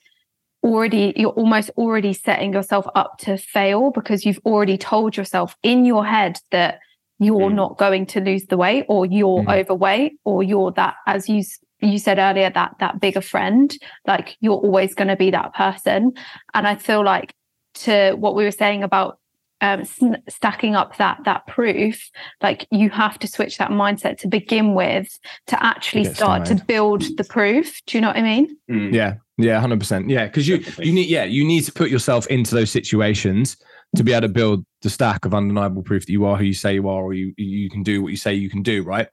[0.63, 5.85] already you're almost already setting yourself up to fail because you've already told yourself in
[5.85, 6.79] your head that
[7.19, 7.55] you're Mm.
[7.55, 9.59] not going to lose the weight or you're Mhm.
[9.59, 11.43] overweight or you're that as you
[11.81, 16.13] you said earlier that that bigger friend like you're always going to be that person
[16.53, 17.33] and i feel like
[17.73, 19.19] to what we were saying about
[19.61, 22.09] um, sn- stacking up that that proof
[22.41, 26.55] like you have to switch that mindset to begin with to actually get start to
[26.55, 28.93] build the proof do you know what i mean Mm.
[28.93, 30.09] Yeah, yeah, hundred percent.
[30.09, 30.87] Yeah, because you Definitely.
[30.87, 33.57] you need yeah you need to put yourself into those situations
[33.95, 36.53] to be able to build the stack of undeniable proof that you are who you
[36.53, 38.83] say you are, or you you can do what you say you can do.
[38.83, 39.07] Right.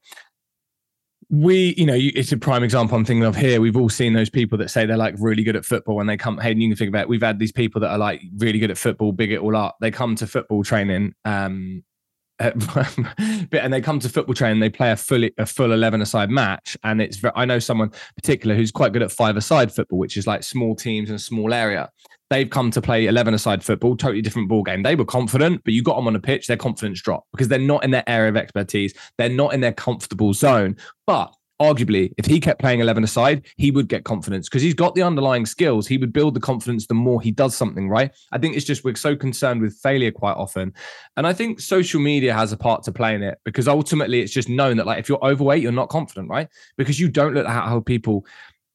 [1.32, 3.58] We, you know, it's a prime example I'm thinking of here.
[3.58, 6.18] We've all seen those people that say they're like really good at football and they
[6.18, 6.36] come.
[6.36, 7.04] Hey, and you can think about.
[7.04, 7.08] It.
[7.08, 9.78] We've had these people that are like really good at football, big it all up.
[9.80, 11.84] They come to football training, um,
[12.38, 14.60] and they come to football training.
[14.60, 17.18] They play a fully a full eleven aside match, and it's.
[17.34, 20.76] I know someone particular who's quite good at five aside football, which is like small
[20.76, 21.90] teams in a small area.
[22.32, 24.82] They've come to play 11 aside football, totally different ball game.
[24.82, 27.48] They were confident, but you got them on a the pitch, their confidence dropped because
[27.48, 28.94] they're not in their area of expertise.
[29.18, 30.76] They're not in their comfortable zone.
[31.06, 34.94] But arguably, if he kept playing 11 aside, he would get confidence because he's got
[34.94, 35.86] the underlying skills.
[35.86, 38.10] He would build the confidence the more he does something, right?
[38.32, 40.72] I think it's just we're so concerned with failure quite often.
[41.18, 44.32] And I think social media has a part to play in it because ultimately it's
[44.32, 46.48] just known that like if you're overweight, you're not confident, right?
[46.78, 48.24] Because you don't look at how people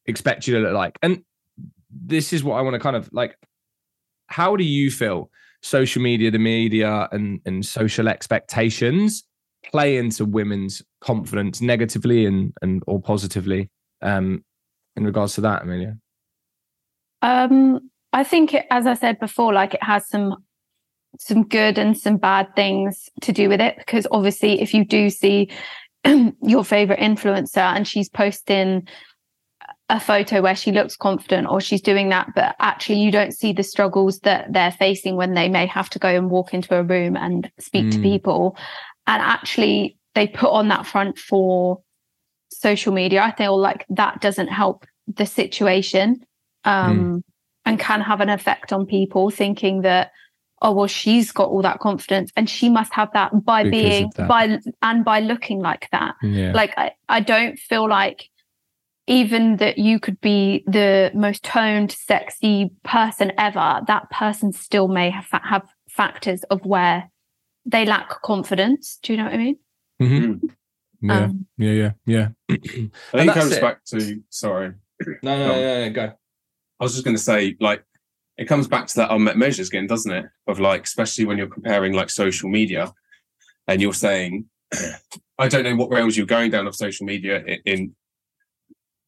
[0.06, 0.98] expect you to look like.
[1.02, 1.24] And
[2.06, 3.38] this is what I want to kind of like.
[4.28, 5.30] How do you feel
[5.62, 9.24] social media, the media, and and social expectations
[9.72, 13.70] play into women's confidence negatively and and or positively
[14.02, 14.44] um
[14.96, 15.98] in regards to that, Amelia?
[17.22, 20.44] Um, I think, it, as I said before, like it has some
[21.20, 23.76] some good and some bad things to do with it.
[23.78, 25.50] Because obviously, if you do see
[26.42, 28.88] your favorite influencer and she's posting
[29.90, 33.54] a photo where she looks confident or she's doing that, but actually you don't see
[33.54, 36.84] the struggles that they're facing when they may have to go and walk into a
[36.84, 38.04] room and speak to Mm.
[38.04, 38.58] people,
[39.06, 41.82] and actually they put on that front for
[42.50, 43.22] social media.
[43.24, 46.26] I feel like that doesn't help the situation
[46.66, 47.24] um,
[47.66, 50.12] and can have an effect on people thinking that
[50.62, 54.12] oh well she's got all that confidence and she must have that by Because being
[54.16, 54.28] that.
[54.28, 56.52] by and by looking like that Yeah.
[56.54, 58.28] like I, I don't feel like
[59.08, 65.10] even that you could be the most toned sexy person ever that person still may
[65.10, 67.10] have, fa- have factors of where
[67.66, 69.58] they lack confidence do you know what i mean
[70.02, 70.50] Mhm.
[71.02, 72.28] Yeah, Um, yeah, yeah, yeah.
[72.50, 73.62] I And think it that's comes it.
[73.62, 74.74] back to sorry.
[75.24, 76.12] No, no, no, no, go.
[76.80, 77.84] I was just going to say, like,
[78.38, 80.26] it comes back to that unmet measures again, doesn't it?
[80.48, 82.92] Of like, especially when you're comparing like social media,
[83.68, 84.46] and you're saying,
[85.40, 87.96] I don't know what realms you're going down of social media in, in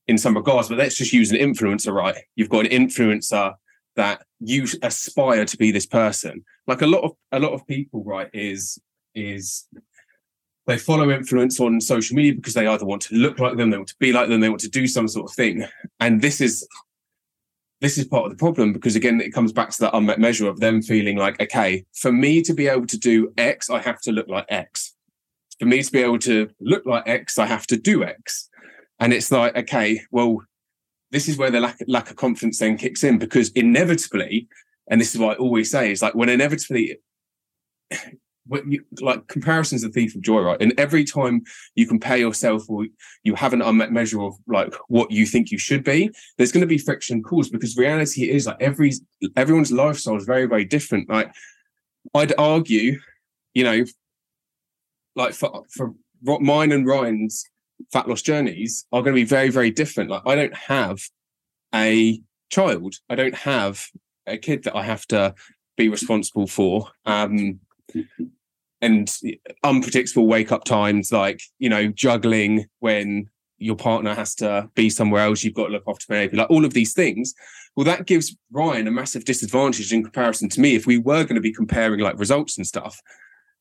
[0.10, 2.16] in some regards, but let's just use an influencer, right?
[2.36, 3.54] You've got an influencer
[3.96, 6.44] that you aspire to be this person.
[6.66, 8.28] Like a lot of a lot of people, right?
[8.34, 8.80] Is
[9.14, 9.68] is
[10.66, 13.78] they follow influence on social media because they either want to look like them, they
[13.78, 15.68] want to be like them, they want to do some sort of thing.
[16.00, 16.68] And this is
[17.80, 20.50] this is part of the problem because again it comes back to that unmet measure
[20.50, 24.02] of them feeling like okay for me to be able to do x i have
[24.02, 24.96] to look like x
[25.60, 28.49] for me to be able to look like x i have to do x
[29.00, 30.42] and it's like okay well
[31.12, 34.48] this is where the lack, lack of confidence then kicks in because inevitably
[34.90, 36.98] and this is what i always say is like when inevitably
[38.48, 40.60] when you, like comparisons a thief of joy right?
[40.60, 41.44] And every time
[41.76, 42.88] you compare yourself or
[43.24, 46.62] you have an unmet measure of like what you think you should be there's going
[46.62, 48.92] to be friction caused because reality is like every
[49.36, 51.08] everyone's lifestyle is very very different.
[51.10, 51.32] Like
[52.16, 53.00] i'd argue
[53.54, 53.84] you know
[55.16, 55.94] like for, for
[56.40, 57.46] mine and ryan's
[57.92, 61.00] fat loss journeys are going to be very very different like i don't have
[61.74, 63.88] a child i don't have
[64.28, 65.34] a kid that i have to
[65.78, 67.60] be responsible for um
[68.82, 69.18] and
[69.64, 75.24] unpredictable wake up times like you know juggling when your partner has to be somewhere
[75.24, 75.44] else.
[75.44, 77.36] You've got to look after baby, like all of these things.
[77.76, 81.36] Well, that gives Ryan a massive disadvantage in comparison to me if we were going
[81.36, 83.00] to be comparing like results and stuff.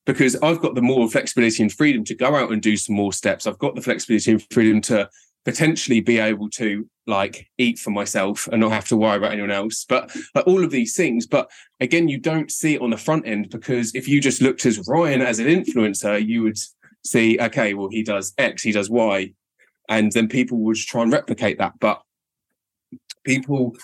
[0.08, 3.12] Because I've got the more flexibility and freedom to go out and do some more
[3.12, 3.46] steps.
[3.46, 5.10] I've got the flexibility and freedom to
[5.44, 9.50] potentially be able to like eat for myself and not have to worry about anyone
[9.50, 12.98] else but like, all of these things but again you don't see it on the
[12.98, 16.58] front end because if you just looked as ryan as an influencer you would
[17.02, 19.32] see okay well he does x he does y
[19.88, 22.02] and then people would try and replicate that but
[23.24, 23.74] people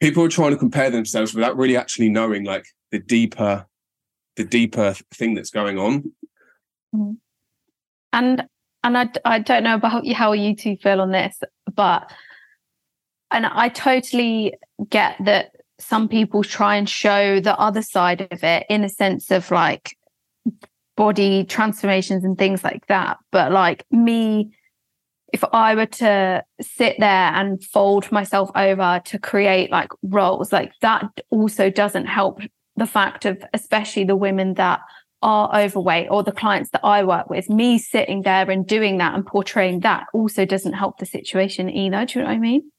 [0.00, 3.64] people are trying to compare themselves without really actually knowing like the deeper
[4.42, 6.12] the deeper thing that's going on
[6.94, 7.12] mm-hmm.
[8.12, 8.46] and
[8.82, 11.38] and I, I don't know about you, how you two feel on this,
[11.74, 12.10] but
[13.30, 14.54] and I totally
[14.88, 19.30] get that some people try and show the other side of it in a sense
[19.30, 19.96] of like
[20.96, 23.18] body transformations and things like that.
[23.30, 24.50] But like me,
[25.32, 30.72] if I were to sit there and fold myself over to create like roles, like
[30.80, 32.40] that also doesn't help
[32.80, 34.80] the fact of especially the women that
[35.22, 39.14] are overweight or the clients that I work with, me sitting there and doing that
[39.14, 42.06] and portraying that also doesn't help the situation either.
[42.06, 42.72] Do you know what I mean?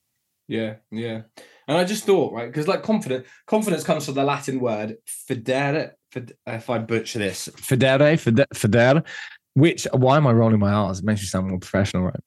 [0.47, 1.21] Yeah, yeah.
[1.67, 5.91] And I just thought, right, because like confidence, confidence comes from the Latin word fidere.
[6.11, 9.05] Fid, if I butcher this, fidere, fidere, fidere,
[9.53, 10.99] which why am I rolling my R's?
[10.99, 12.19] It makes me sound more professional, right?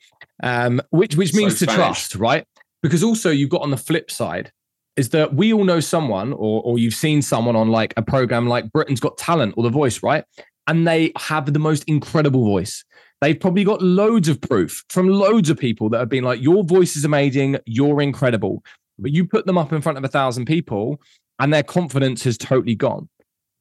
[0.42, 2.46] Um, which which means so to trust, right?
[2.82, 4.52] Because also you've got on the flip side,
[4.96, 8.46] is that we all know someone or, or you've seen someone on like a program
[8.46, 10.24] like Britain's Got Talent or The Voice, right?
[10.66, 12.84] And they have the most incredible voice.
[13.20, 16.62] They've probably got loads of proof from loads of people that have been like, your
[16.64, 18.62] voice is amazing, you're incredible.
[18.98, 21.00] But you put them up in front of a thousand people
[21.38, 23.08] and their confidence has totally gone.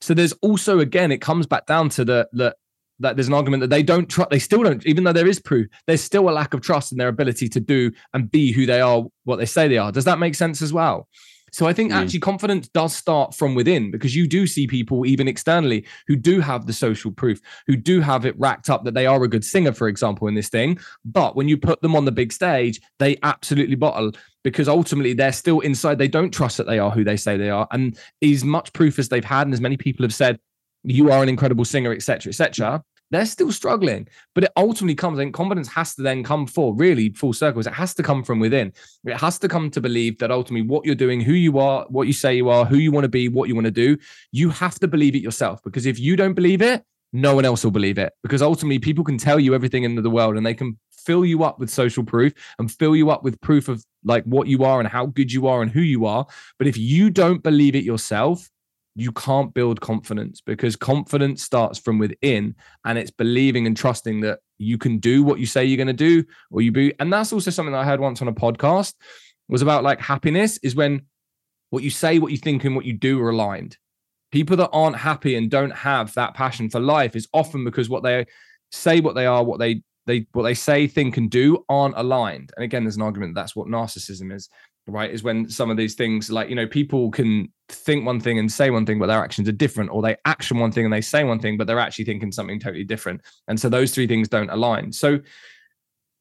[0.01, 2.55] So there's also, again, it comes back down to the, the
[2.99, 5.39] that there's an argument that they don't trust, they still don't, even though there is
[5.39, 8.65] proof, there's still a lack of trust in their ability to do and be who
[8.65, 9.91] they are, what they say they are.
[9.91, 11.07] Does that make sense as well?
[11.53, 11.95] So I think mm.
[11.95, 16.39] actually confidence does start from within because you do see people even externally who do
[16.39, 19.45] have the social proof, who do have it racked up that they are a good
[19.45, 20.79] singer, for example, in this thing.
[21.05, 25.31] But when you put them on the big stage, they absolutely bottle because ultimately they're
[25.31, 25.99] still inside.
[25.99, 27.67] They don't trust that they are who they say they are.
[27.69, 30.39] And as much proof as they've had, and as many people have said,
[30.83, 34.07] you are an incredible singer, etc., etc they're still struggling.
[34.33, 37.67] But it ultimately comes, and confidence has to then come for really full circles.
[37.67, 38.73] It has to come from within.
[39.05, 42.07] It has to come to believe that ultimately what you're doing, who you are, what
[42.07, 43.97] you say you are, who you want to be, what you want to do,
[44.31, 45.61] you have to believe it yourself.
[45.63, 48.11] Because if you don't believe it, no one else will believe it.
[48.23, 51.43] Because ultimately, people can tell you everything in the world and they can fill you
[51.43, 54.79] up with social proof and fill you up with proof of like what you are
[54.79, 56.25] and how good you are and who you are.
[56.57, 58.49] But if you don't believe it yourself,
[58.95, 64.39] you can't build confidence because confidence starts from within and it's believing and trusting that
[64.59, 67.33] you can do what you say you're going to do or you be and that's
[67.33, 68.93] also something that i heard once on a podcast
[69.49, 71.01] was about like happiness is when
[71.73, 73.77] what you say what you think and what you do are aligned.
[74.31, 78.03] People that aren't happy and don't have that passion for life is often because what
[78.03, 78.25] they
[78.71, 82.51] say what they are what they they what they say think and do aren't aligned.
[82.55, 84.49] And again there's an argument that that's what narcissism is
[84.87, 88.37] right is when some of these things like you know people can think one thing
[88.37, 90.93] and say one thing but their actions are different or they action one thing and
[90.93, 93.21] they say one thing but they're actually thinking something totally different.
[93.47, 94.91] And so those three things don't align.
[94.91, 95.19] So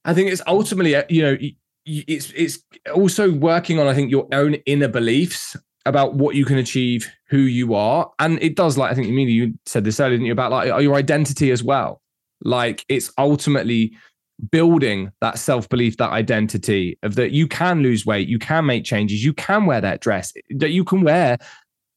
[0.05, 1.37] i think it's ultimately uh, you know
[1.87, 2.59] it's it's
[2.93, 7.39] also working on i think your own inner beliefs about what you can achieve who
[7.39, 8.11] you are.
[8.19, 10.53] And it does like i think you mean you said this earlier didn't you about
[10.53, 12.01] like your identity as well.
[12.45, 13.97] Like it's ultimately
[14.51, 18.85] building that self belief, that identity of that you can lose weight, you can make
[18.85, 21.39] changes, you can wear that dress, that you can wear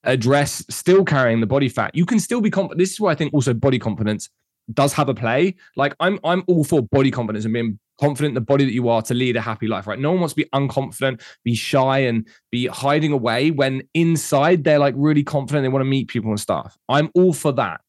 [0.04, 1.96] a dress still carrying the body fat.
[1.96, 2.80] You can still be confident.
[2.80, 4.30] This is why I think also body confidence
[4.74, 5.56] does have a play.
[5.76, 8.90] Like I'm, I'm all for body confidence and being confident in the body that you
[8.90, 10.00] are to lead a happy life, right?
[10.00, 14.80] No one wants to be unconfident, be shy, and be hiding away when inside they're
[14.80, 15.64] like really confident.
[15.64, 16.78] They want to meet people and stuff.
[16.90, 17.82] I'm all for that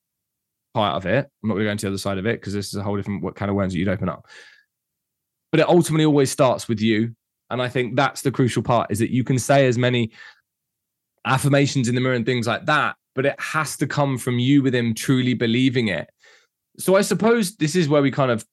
[0.76, 1.26] part of it.
[1.42, 2.82] I'm not going to go into the other side of it because this is a
[2.82, 4.26] whole different what kind of worms that you'd open up.
[5.50, 7.16] But it ultimately always starts with you.
[7.48, 10.12] And I think that's the crucial part is that you can say as many
[11.24, 14.62] affirmations in the mirror and things like that, but it has to come from you
[14.62, 16.10] within truly believing it.
[16.78, 18.44] So I suppose this is where we kind of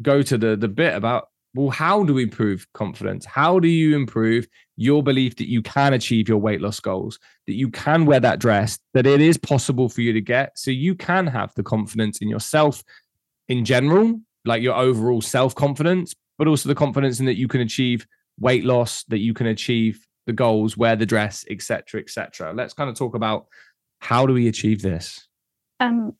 [0.00, 3.26] go to the the bit about well, how do we improve confidence?
[3.26, 4.46] How do you improve
[4.76, 8.38] your belief that you can achieve your weight loss goals, that you can wear that
[8.38, 12.18] dress, that it is possible for you to get, so you can have the confidence
[12.22, 12.82] in yourself
[13.48, 17.60] in general, like your overall self confidence, but also the confidence in that you can
[17.60, 18.06] achieve
[18.40, 22.54] weight loss, that you can achieve the goals, wear the dress, etc., etc.
[22.54, 23.46] Let's kind of talk about
[24.00, 25.26] how do we achieve this.
[25.80, 26.16] Um,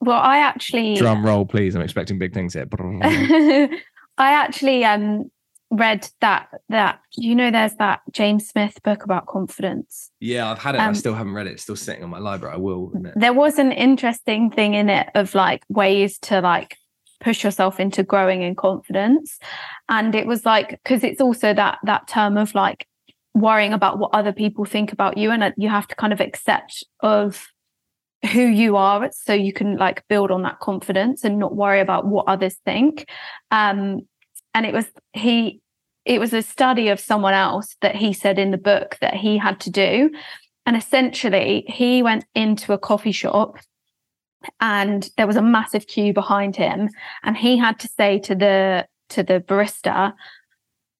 [0.00, 1.74] well, I actually Drum roll, please.
[1.74, 2.66] I'm expecting big things here.
[4.18, 5.30] I actually um
[5.70, 10.10] read that that you know there's that James Smith book about confidence.
[10.20, 10.80] yeah, I've had it.
[10.80, 11.52] I Um, still haven't read it.
[11.52, 12.54] It's still sitting on my library.
[12.54, 12.92] I will.
[13.16, 16.76] There was an interesting thing in it of like ways to like
[17.20, 19.38] push yourself into growing in confidence.
[19.88, 22.86] And it was like because it's also that that term of like
[23.34, 26.20] worrying about what other people think about you and uh, you have to kind of
[26.20, 27.46] accept of
[28.32, 32.06] who you are so you can like build on that confidence and not worry about
[32.06, 33.08] what others think.
[33.50, 34.02] Um
[34.54, 35.60] and it was he
[36.04, 39.36] it was a study of someone else that he said in the book that he
[39.36, 40.10] had to do.
[40.64, 43.58] And essentially he went into a coffee shop
[44.60, 46.88] and there was a massive queue behind him
[47.22, 50.12] and he had to say to the to the barista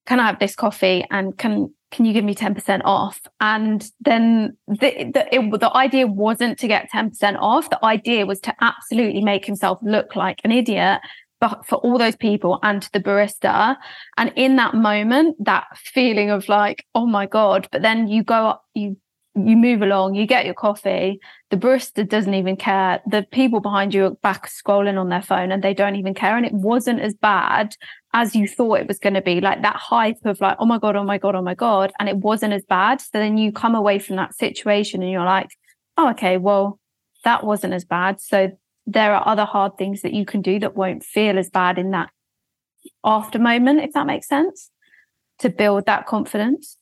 [0.09, 1.05] can i have this coffee?
[1.11, 3.21] And can can you give me 10% off?
[3.39, 7.69] And then the the, it, the idea wasn't to get 10% off.
[7.69, 10.99] The idea was to absolutely make himself look like an idiot
[11.41, 13.77] but for all those people and to the barista.
[14.17, 18.47] And in that moment that feeling of like oh my god but then you go
[18.47, 18.97] up you
[19.35, 21.19] you move along you get your coffee
[21.49, 23.01] the barista doesn't even care.
[23.07, 26.37] The people behind you are back scrolling on their phone and they don't even care.
[26.37, 27.75] And it wasn't as bad
[28.13, 30.77] as you thought it was going to be like that hype of like oh my
[30.77, 33.01] god oh my god oh my god and it wasn't as bad.
[33.01, 35.49] So then you come away from that situation and you're like
[35.97, 36.79] oh okay well
[37.23, 38.21] that wasn't as bad.
[38.21, 38.51] So
[38.85, 41.91] there are other hard things that you can do that won't feel as bad in
[41.91, 42.11] that
[43.03, 44.69] after moment if that makes sense
[45.39, 46.77] to build that confidence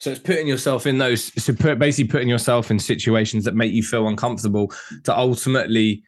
[0.00, 3.72] So it's putting yourself in those, so put, basically putting yourself in situations that make
[3.72, 4.72] you feel uncomfortable
[5.04, 6.02] to ultimately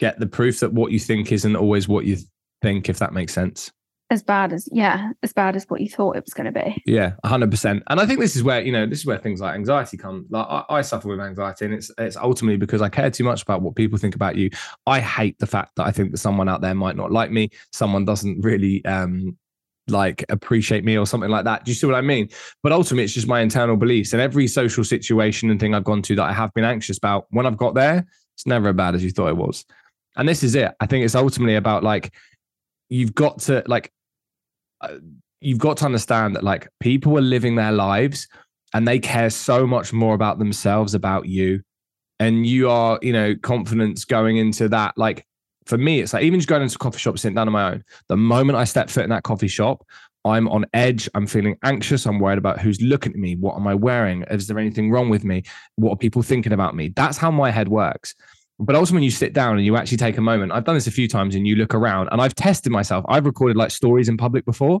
[0.00, 2.18] get the proof that what you think isn't always what you
[2.60, 3.70] think, if that makes sense.
[4.10, 6.82] as bad as yeah as bad as what you thought it was going to be
[6.86, 7.82] Yeah, hundred percent.
[7.88, 10.26] And I think this is where you know this is where things like anxiety come.
[10.30, 13.42] Like I, I suffer with anxiety, and it's it's ultimately because I care too much
[13.42, 14.50] about what people think about you.
[14.86, 17.50] I hate the fact that I think that someone out there might not like me.
[17.72, 19.38] Someone doesn't really um
[19.88, 21.64] like appreciate me or something like that.
[21.64, 22.28] Do you see what I mean?
[22.62, 24.12] But ultimately, it's just my internal beliefs.
[24.12, 27.26] And every social situation and thing I've gone to that I have been anxious about,
[27.30, 29.64] when I've got there, it's never as bad as you thought it was.
[30.16, 30.72] And this is it.
[30.80, 32.14] I think it's ultimately about like
[32.88, 33.92] you've got to like
[34.80, 34.96] uh,
[35.40, 38.28] you've got to understand that like people are living their lives
[38.72, 41.62] and they care so much more about themselves about you
[42.20, 45.26] and you are you know confidence going into that like
[45.66, 47.72] for me it's like even just going into a coffee shop sitting down on my
[47.72, 49.84] own the moment i step foot in that coffee shop
[50.24, 53.66] i'm on edge i'm feeling anxious i'm worried about who's looking at me what am
[53.66, 55.42] i wearing is there anything wrong with me
[55.76, 56.92] what are people thinking about me?
[56.94, 58.14] That's how my head works.
[58.58, 60.86] But also when you sit down and you actually take a moment i've done this
[60.86, 63.04] a few times and you look around and i've tested myself.
[63.08, 64.80] I've recorded like stories in public before.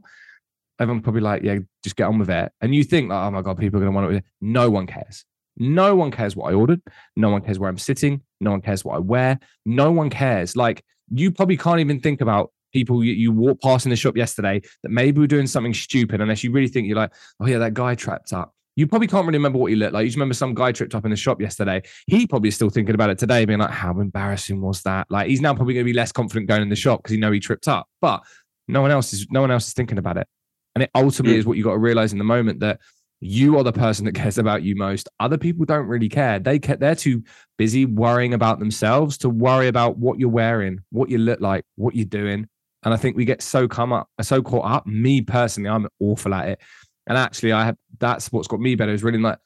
[0.78, 2.52] Everyone's probably like yeah just get on with it.
[2.60, 4.86] And you think like, oh my god people are going to want to no one
[4.86, 5.24] cares
[5.56, 6.80] no one cares what i ordered
[7.16, 10.56] no one cares where i'm sitting no one cares what i wear no one cares
[10.56, 14.16] like you probably can't even think about people you, you walked past in the shop
[14.16, 17.58] yesterday that maybe were doing something stupid unless you really think you're like oh yeah
[17.58, 20.02] that guy trapped up you probably can't really remember what he looked like.
[20.02, 21.82] You just remember some guy tripped up in the shop yesterday.
[22.08, 25.06] He probably is still thinking about it today, being like, how embarrassing was that?
[25.10, 27.16] Like he's now probably going to be less confident going in the shop because he
[27.16, 27.86] know he tripped up.
[28.00, 28.22] But
[28.66, 30.26] no one else is no one else is thinking about it.
[30.74, 31.38] And it ultimately Mm.
[31.38, 32.80] is what you got to realize in the moment that
[33.20, 35.08] you are the person that cares about you most.
[35.20, 36.38] Other people don't really care.
[36.38, 37.22] They ca- they're too
[37.56, 41.94] busy worrying about themselves to worry about what you're wearing, what you look like, what
[41.94, 42.48] you're doing.
[42.82, 44.86] And I think we get so come up, so caught up.
[44.86, 46.60] Me personally, I'm awful at it.
[47.06, 49.38] And actually, I have that's what's got me better is really like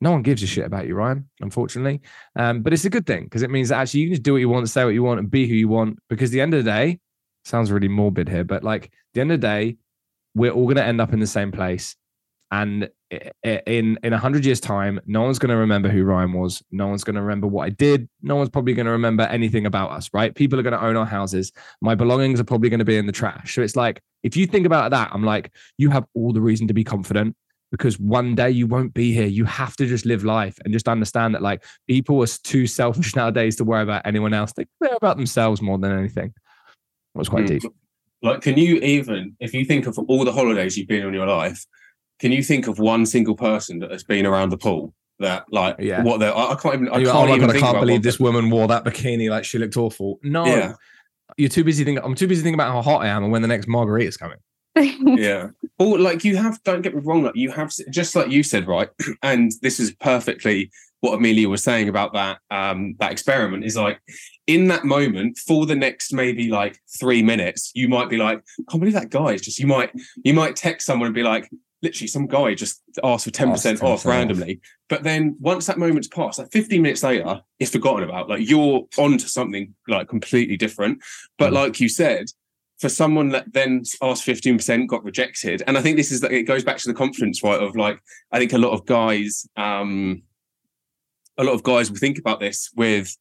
[0.00, 2.00] no one gives a shit about you, Ryan, unfortunately.
[2.36, 4.32] Um, but it's a good thing because it means that actually you can just do
[4.32, 5.98] what you want, say what you want, and be who you want.
[6.08, 7.00] Because the end of the day,
[7.44, 9.76] sounds really morbid here, but like the end of the day,
[10.34, 11.96] we're all going to end up in the same place.
[12.50, 12.88] And
[13.42, 16.62] in in a hundred years' time, no one's going to remember who Ryan was.
[16.70, 18.08] No one's going to remember what I did.
[18.22, 20.34] No one's probably going to remember anything about us, right?
[20.34, 21.52] People are going to own our houses.
[21.80, 23.54] My belongings are probably going to be in the trash.
[23.54, 26.66] So it's like if you think about that, I'm like, you have all the reason
[26.68, 27.36] to be confident
[27.70, 29.26] because one day you won't be here.
[29.26, 33.14] You have to just live life and just understand that like people are too selfish
[33.20, 34.52] nowadays to worry about anyone else.
[34.54, 36.32] They care about themselves more than anything.
[37.14, 37.60] That was quite Mm.
[37.60, 37.72] deep.
[38.20, 41.14] Like, can you even, if you think of all the holidays you've been on in
[41.14, 41.64] your life,
[42.18, 45.76] can you think of one single person that has been around the pool that, like,
[45.78, 46.02] Yeah.
[46.02, 46.34] what they're?
[46.36, 46.88] I I can't even.
[46.88, 49.30] I you're can't oh my even god, I can't believe this woman wore that bikini.
[49.30, 50.18] Like she looked awful.
[50.22, 50.72] No, Yeah.
[51.36, 52.04] you're too busy thinking.
[52.04, 54.16] I'm too busy thinking about how hot I am and when the next margarita is
[54.16, 54.38] coming.
[54.76, 55.48] yeah.
[55.78, 58.68] Or like you have, don't get me wrong, like you have, just like you said,
[58.68, 58.88] right?
[59.22, 64.00] And this is perfectly what Amelia was saying about that um that experiment is like
[64.48, 68.62] in that moment for the next maybe like three minutes, you might be like, I
[68.70, 69.90] can't believe that guy is just you might
[70.24, 71.48] you might text someone and be like,
[71.82, 74.06] literally some guy just asked for 10% Asked off 10% off.
[74.06, 74.60] randomly.
[74.88, 78.28] But then once that moment's passed, like 15 minutes later, it's forgotten about.
[78.28, 81.00] Like you're on to something like completely different.
[81.38, 81.54] But Mm.
[81.54, 82.26] like you said,
[82.80, 85.62] for someone that then asked 15% got rejected.
[85.66, 87.60] And I think this is that it goes back to the confidence, right?
[87.60, 88.00] Of like,
[88.30, 90.22] I think a lot of guys, um,
[91.36, 93.16] a lot of guys will think about this with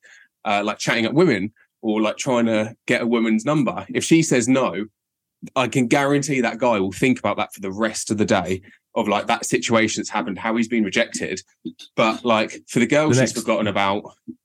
[0.45, 3.85] uh, like chatting up women or like trying to get a woman's number.
[3.93, 4.85] If she says no,
[5.55, 8.61] I can guarantee that guy will think about that for the rest of the day
[8.95, 11.39] of like that situation that's happened, how he's been rejected.
[11.95, 14.03] But like for the girl, The she's next- forgotten about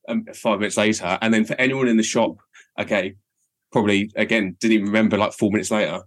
[0.09, 1.19] um, five minutes later.
[1.23, 2.37] And then for anyone in the shop,
[2.79, 3.15] okay,
[3.73, 6.03] probably again, didn't even remember like four minutes later.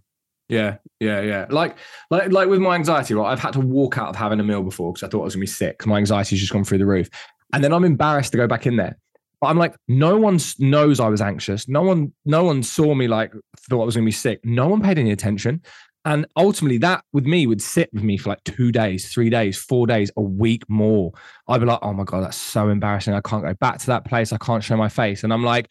[0.48, 1.46] Yeah, yeah, yeah.
[1.50, 1.76] Like,
[2.08, 3.32] like, like with my anxiety, right?
[3.32, 5.34] I've had to walk out of having a meal before because I thought I was
[5.34, 5.84] gonna be sick.
[5.84, 7.08] my anxiety's just gone through the roof,
[7.52, 8.96] and then I'm embarrassed to go back in there.
[9.40, 11.68] But I'm like, no one knows I was anxious.
[11.68, 13.32] No one, no one saw me like
[13.68, 14.40] thought I was gonna be sick.
[14.44, 15.62] No one paid any attention,
[16.06, 19.58] and ultimately, that with me would sit with me for like two days, three days,
[19.58, 21.10] four days, a week more.
[21.48, 23.12] I'd be like, oh my god, that's so embarrassing.
[23.12, 24.32] I can't go back to that place.
[24.32, 25.68] I can't show my face, and I'm like,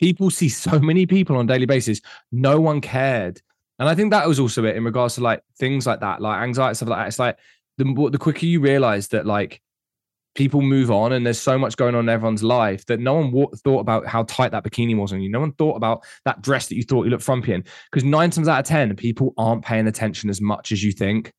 [0.00, 2.00] people see so many people on a daily basis.
[2.32, 3.40] No one cared.
[3.78, 6.42] And I think that was also it in regards to like things like that, like
[6.42, 7.06] anxiety, stuff like that.
[7.08, 7.38] It's like
[7.78, 9.62] the the quicker you realize that like
[10.34, 13.32] people move on and there's so much going on in everyone's life that no one
[13.32, 15.28] wa- thought about how tight that bikini was on you.
[15.28, 17.64] No one thought about that dress that you thought you looked frumpy in.
[17.90, 21.32] Because nine times out of 10, people aren't paying attention as much as you think.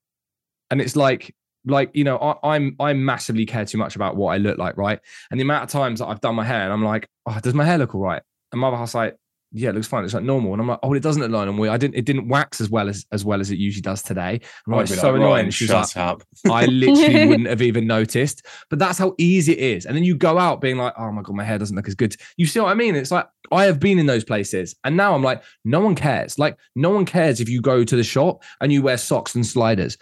[0.70, 1.34] And it's like,
[1.66, 4.78] like you know, I, I'm I massively care too much about what I look like,
[4.78, 5.00] right?
[5.30, 7.54] And the amount of times that I've done my hair and I'm like, oh, does
[7.54, 8.22] my hair look all right?
[8.52, 9.16] And my half's like,
[9.54, 10.06] yeah, it looks fine.
[10.06, 10.54] It's like normal.
[10.54, 11.70] And I'm like, oh, it doesn't look like normal.
[11.70, 14.40] I didn't, it didn't wax as well as as well as it usually does today.
[14.66, 15.50] I'm like, I'd be it's so like, annoying.
[15.50, 16.24] She's shut like, up.
[16.50, 18.46] I literally wouldn't have even noticed.
[18.70, 19.86] But that's how easy it is.
[19.86, 21.96] And then you go out being like, oh my God, my hair doesn't look as
[21.96, 22.16] good.
[22.38, 22.96] You see what I mean?
[22.96, 24.76] It's like I have been in those places.
[24.86, 26.40] And now I'm like, no one cares.
[26.40, 29.46] Like, no one cares if you go to the shop and you wear socks and
[29.46, 29.98] sliders.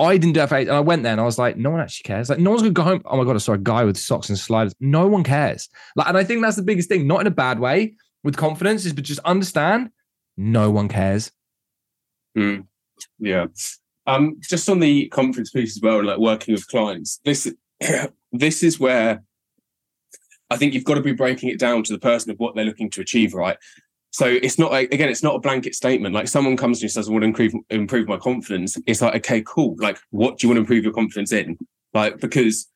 [0.00, 1.80] I didn't do that for and I went there and I was like, no one
[1.80, 2.28] actually cares.
[2.28, 3.02] Like, no one's gonna go home.
[3.04, 4.74] Oh my god, I saw a guy with socks and sliders.
[4.80, 5.68] No one cares.
[5.94, 7.94] Like, and I think that's the biggest thing, not in a bad way,
[8.24, 9.90] with confidence, is but just understand
[10.36, 11.30] no one cares.
[12.36, 12.66] Mm,
[13.20, 13.46] yeah.
[14.06, 17.52] Um, just on the conference piece as well, like working with clients, this
[18.32, 19.22] this is where
[20.50, 22.64] I think you've got to be breaking it down to the person of what they're
[22.64, 23.56] looking to achieve, right?
[24.10, 26.14] So it's not like again, it's not a blanket statement.
[26.14, 29.02] Like someone comes to you and says, "I want to improve improve my confidence." It's
[29.02, 29.74] like, okay, cool.
[29.78, 31.58] Like, what do you want to improve your confidence in?
[31.94, 32.68] Like, because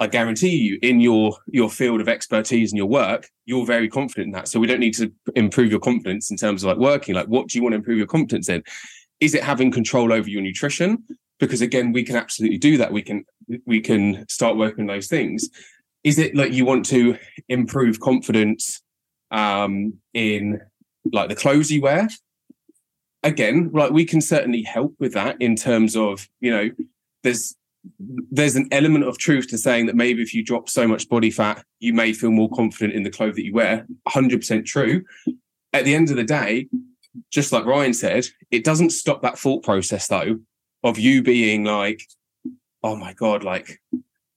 [0.00, 4.28] I guarantee you, in your your field of expertise and your work, you're very confident
[4.28, 4.48] in that.
[4.48, 7.14] So we don't need to improve your confidence in terms of like working.
[7.14, 8.64] Like, what do you want to improve your confidence in?
[9.20, 11.04] Is it having control over your nutrition?
[11.38, 12.92] Because again, we can absolutely do that.
[12.92, 13.26] We can
[13.66, 15.50] we can start working on those things.
[16.02, 17.18] Is it like you want to
[17.50, 18.82] improve confidence
[19.30, 20.62] um, in
[21.12, 22.08] like the clothes you wear?
[23.22, 26.70] Again, like we can certainly help with that in terms of you know,
[27.22, 27.54] there's
[27.98, 31.30] there's an element of truth to saying that maybe if you drop so much body
[31.30, 33.86] fat, you may feel more confident in the clothes that you wear.
[34.08, 35.02] 100% true.
[35.72, 36.68] At the end of the day,
[37.30, 40.38] just like Ryan said, it doesn't stop that thought process though
[40.82, 42.02] of you being like,
[42.82, 43.80] oh my God, like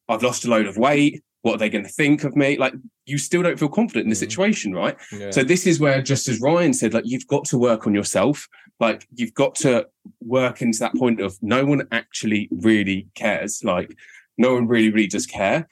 [0.10, 1.24] I've lost a load of weight.
[1.42, 2.58] What are they going to think of me?
[2.58, 2.74] Like
[3.06, 4.20] you still don't feel confident in the Mhm.
[4.20, 4.96] situation, right?
[5.32, 8.48] So this is where, just as Ryan said, like you've got to work on yourself.
[8.80, 9.88] Like you've got to
[10.22, 13.64] work into that point of no one actually really cares.
[13.64, 13.96] Like
[14.38, 15.68] no one really, really does care.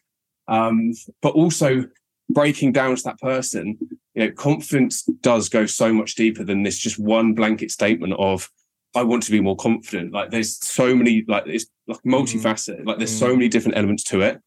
[0.47, 1.85] Um, but also
[2.29, 3.77] breaking down to that person,
[4.13, 8.49] you know, confidence does go so much deeper than this just one blanket statement of
[8.95, 10.11] I want to be more confident.
[10.11, 12.85] Like there's so many, like it's like multifaceted.
[12.85, 13.35] Like there's so Mm.
[13.37, 14.41] many different elements to it.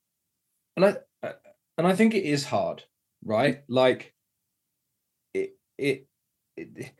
[0.76, 0.96] and I
[1.78, 2.84] and I think it is hard,
[3.24, 3.62] right?
[3.68, 4.14] Like
[5.32, 6.06] it it.
[6.56, 6.92] it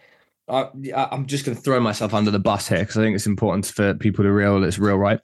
[0.49, 3.26] I, I'm just going to throw myself under the bus here because I think it's
[3.26, 5.20] important for people to real it's real, right?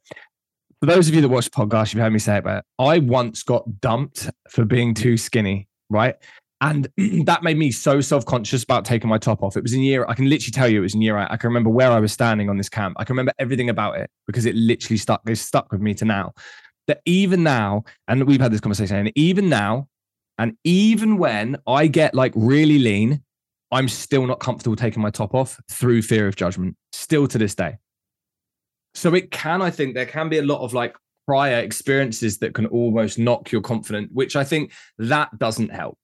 [0.80, 2.98] For those of you that watch the podcast, you've heard me say it, but I
[2.98, 6.14] once got dumped for being too skinny, right?
[6.62, 6.88] And
[7.26, 9.56] that made me so self-conscious about taking my top off.
[9.56, 11.28] It was in year, I can literally tell you it was in year eight.
[11.30, 12.96] I can remember where I was standing on this camp.
[12.98, 16.06] I can remember everything about it because it literally stuck, it's stuck with me to
[16.06, 16.32] now.
[16.86, 19.86] That even now, and we've had this conversation, and even now,
[20.38, 23.22] and even when I get like really lean,
[23.72, 27.54] I'm still not comfortable taking my top off through fear of judgment, still to this
[27.54, 27.78] day.
[28.94, 30.96] So it can, I think, there can be a lot of like
[31.26, 35.96] prior experiences that can almost knock your confidence, which I think that doesn't help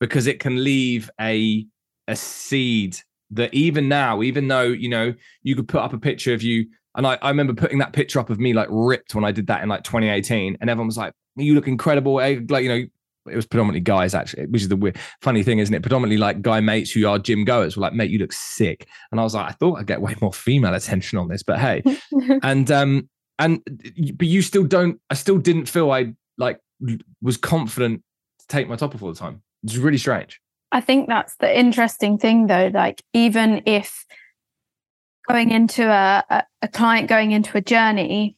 [0.00, 1.66] because it can leave a
[2.08, 2.98] a seed
[3.30, 6.66] that even now, even though you know you could put up a picture of you,
[6.94, 9.46] and I, I remember putting that picture up of me like ripped when I did
[9.48, 12.40] that in like 2018, and everyone was like, "You look incredible," eh?
[12.48, 12.86] like you know,
[13.30, 15.82] it was predominantly guys actually, which is the weird, funny thing, isn't it?
[15.82, 18.86] Predominantly like guy mates who are gym goers were like, mate, you look sick.
[19.10, 21.58] And I was like, I thought I'd get way more female attention on this, but
[21.58, 21.82] hey.
[22.42, 23.08] and um,
[23.38, 23.60] and
[24.14, 26.60] but you still don't, I still didn't feel I like
[27.22, 28.02] was confident
[28.40, 29.42] to take my top off all the time.
[29.62, 30.40] It's really strange.
[30.72, 32.70] I think that's the interesting thing though.
[32.72, 34.04] Like even if
[35.28, 38.35] going into a, a, a client going into a journey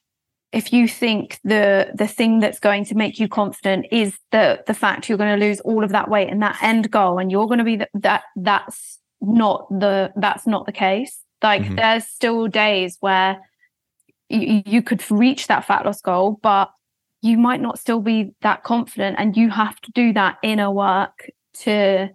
[0.53, 4.75] if you think the the thing that's going to make you confident is the the
[4.75, 7.47] fact you're going to lose all of that weight and that end goal and you're
[7.47, 11.75] going to be the, that that's not the that's not the case like mm-hmm.
[11.75, 13.41] there's still days where
[14.29, 16.71] you, you could reach that fat loss goal but
[17.21, 21.29] you might not still be that confident and you have to do that inner work
[21.53, 22.09] to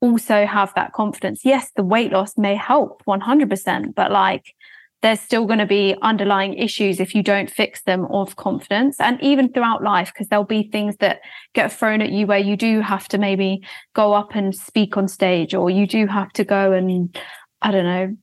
[0.00, 4.54] also have that confidence yes the weight loss may help 100% but like
[5.02, 9.20] there's still going to be underlying issues if you don't fix them of confidence and
[9.20, 11.20] even throughout life because there'll be things that
[11.54, 13.60] get thrown at you where you do have to maybe
[13.94, 17.16] go up and speak on stage or you do have to go and
[17.60, 18.16] i don't know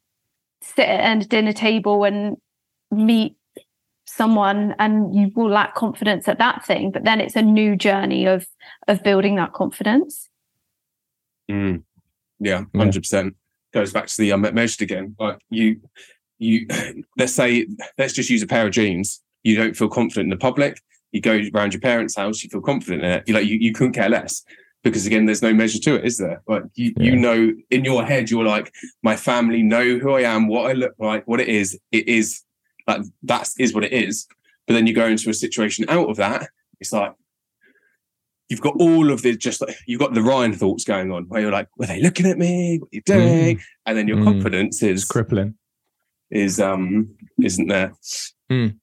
[0.61, 2.37] sit at a dinner table and
[2.91, 3.35] meet
[4.05, 8.25] someone and you will lack confidence at that thing but then it's a new journey
[8.25, 8.47] of
[8.87, 10.29] of building that confidence.
[11.49, 11.83] Mm.
[12.39, 13.33] yeah 100%
[13.73, 15.81] goes back to the unmet measured again like you
[16.39, 16.65] you
[17.17, 17.67] let's say
[17.97, 20.81] let's just use a pair of jeans you don't feel confident in the public
[21.11, 23.73] you go around your parents house you feel confident in it you like you, you
[23.73, 24.43] couldn't care less
[24.83, 27.03] because again there's no measure to it is there like you, yeah.
[27.03, 28.73] you know in your head you're like
[29.03, 32.41] my family know who i am what i look like what it is it is
[32.87, 34.25] like that is what it is
[34.65, 36.47] but then you go into a situation out of that
[36.79, 37.13] it's like
[38.49, 41.41] you've got all of the just like you've got the Ryan thoughts going on where
[41.41, 42.79] you're like, were they looking at me?
[42.79, 43.57] What are you doing?
[43.57, 43.61] Mm.
[43.85, 44.23] And then your mm.
[44.23, 45.55] confidence is it's crippling
[46.31, 47.09] is um
[47.41, 47.93] isn't there.
[48.51, 48.77] Mm.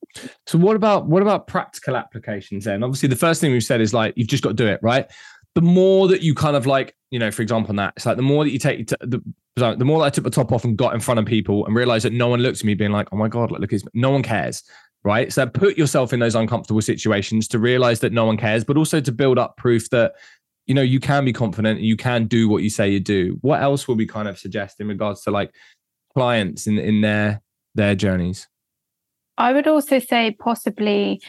[0.47, 2.83] So what about what about practical applications then?
[2.83, 5.11] Obviously, the first thing we've said is like you've just got to do it, right?
[5.55, 8.17] The more that you kind of like, you know, for example, on that, it's like
[8.17, 9.23] the more that you take the
[9.57, 11.75] the more that I took the top off and got in front of people and
[11.75, 14.23] realized that no one looked at me being like, oh my God, look, no one
[14.23, 14.63] cares.
[15.03, 15.33] Right.
[15.33, 19.01] So put yourself in those uncomfortable situations to realize that no one cares, but also
[19.01, 20.15] to build up proof that,
[20.67, 23.39] you know, you can be confident and you can do what you say you do.
[23.41, 25.55] What else will we kind of suggest in regards to like
[26.17, 27.43] clients in in their
[27.75, 28.49] their journeys?
[29.37, 31.21] I would also say possibly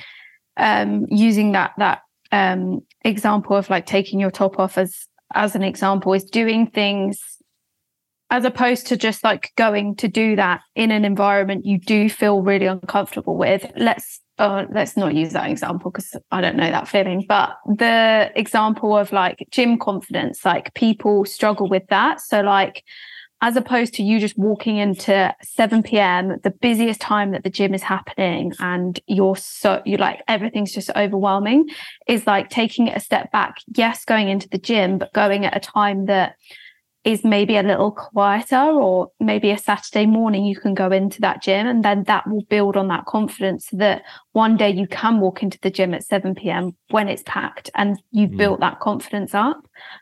[0.56, 5.64] um, using that that um, example of like taking your top off as as an
[5.64, 7.20] example is doing things
[8.30, 12.42] as opposed to just like going to do that in an environment you do feel
[12.42, 13.70] really uncomfortable with.
[13.76, 17.26] Let's uh, let's not use that example because I don't know that feeling.
[17.28, 22.22] But the example of like gym confidence, like people struggle with that.
[22.22, 22.84] So like
[23.42, 27.74] as opposed to you just walking into 7 p.m., the busiest time that the gym
[27.74, 31.68] is happening, and you're so you like everything's just overwhelming,
[32.08, 33.58] is like taking it a step back.
[33.76, 36.36] Yes, going into the gym, but going at a time that
[37.04, 41.44] is maybe a little quieter, or maybe a Saturday morning you can go into that
[41.44, 45.44] gym, and then that will build on that confidence that one day you can walk
[45.44, 46.76] into the gym at 7 p.m.
[46.90, 48.38] when it's packed, and you've mm.
[48.38, 49.58] built that confidence up.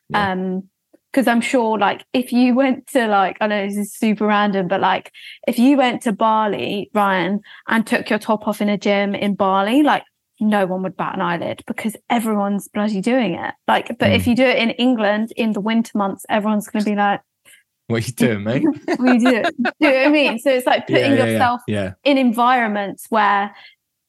[0.09, 0.31] Yeah.
[0.31, 0.69] Um,
[1.15, 4.67] because I'm sure like if you went to like I know this is super random,
[4.67, 5.13] but like
[5.47, 7.39] if you went to Bali, Ryan,
[7.69, 10.03] and took your top off in a gym in Bali, like
[10.41, 13.53] no one would bat an eyelid because everyone's bloody doing it.
[13.65, 14.15] Like, but mm.
[14.15, 17.21] if you do it in England in the winter months, everyone's going to be like,
[17.87, 18.65] "What are you doing, mate?"
[18.99, 19.21] we do.
[19.21, 20.39] do you know what I mean?
[20.39, 21.93] So it's like putting yeah, yeah, yourself yeah.
[22.03, 23.55] in environments where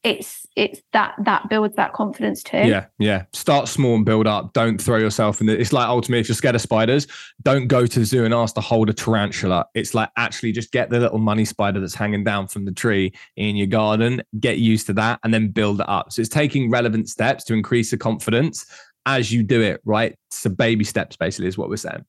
[0.07, 2.59] it's it's that that builds that confidence too.
[2.59, 3.25] Yeah, yeah.
[3.33, 4.53] Start small and build up.
[4.53, 5.61] Don't throw yourself in the.
[5.61, 7.09] It's like ultimately, if you're scared of spiders,
[7.43, 9.67] don't go to the zoo and ask to hold a tarantula.
[9.75, 13.13] It's like actually just get the little money spider that's hanging down from the tree
[13.35, 14.23] in your garden.
[14.39, 16.13] Get used to that, and then build it up.
[16.13, 18.65] So it's taking relevant steps to increase the confidence
[19.07, 19.81] as you do it.
[19.85, 20.17] Right.
[20.31, 22.05] So baby steps, basically, is what we're saying.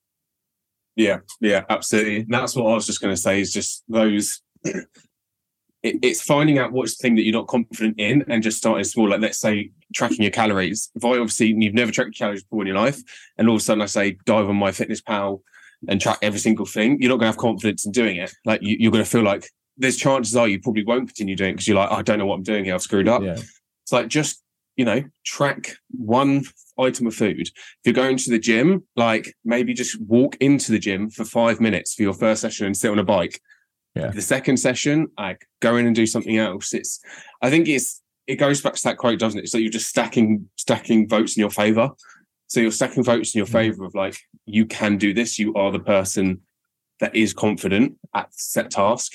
[0.95, 2.17] Yeah, yeah, absolutely.
[2.17, 3.41] And that's what I was just going to say.
[3.41, 4.41] Is just those
[5.88, 8.83] it, it's finding out what's the thing that you're not confident in and just starting
[8.83, 9.09] small.
[9.09, 10.89] Like let's say tracking your calories.
[10.95, 12.99] If I obviously you've never tracked your calories before in your life,
[13.38, 15.41] and all of a sudden I say dive on MyFitnessPal
[15.88, 18.33] and track every single thing, you're not going to have confidence in doing it.
[18.45, 21.51] Like you, are going to feel like there's chances are you probably won't continue doing
[21.51, 22.73] it because you're like, I don't know what I'm doing here.
[22.73, 23.21] I've screwed up.
[23.21, 23.38] Yeah.
[23.83, 24.43] It's like just
[24.75, 26.43] you know track one
[26.79, 27.41] item of food.
[27.41, 27.51] If
[27.85, 31.93] you're going to the gym, like maybe just walk into the gym for five minutes
[31.93, 33.39] for your first session and sit on a bike
[33.97, 34.11] yeah.
[34.11, 36.73] The second session, like go in and do something else.
[36.73, 36.99] It's
[37.41, 39.49] I think it's it goes back to that quote, doesn't it?
[39.49, 41.89] So you're just stacking stacking votes in your favor.
[42.47, 43.51] So you're stacking votes in your mm.
[43.51, 45.39] favor of like you can do this.
[45.39, 46.41] You are the person
[46.99, 49.13] that is confident at set task,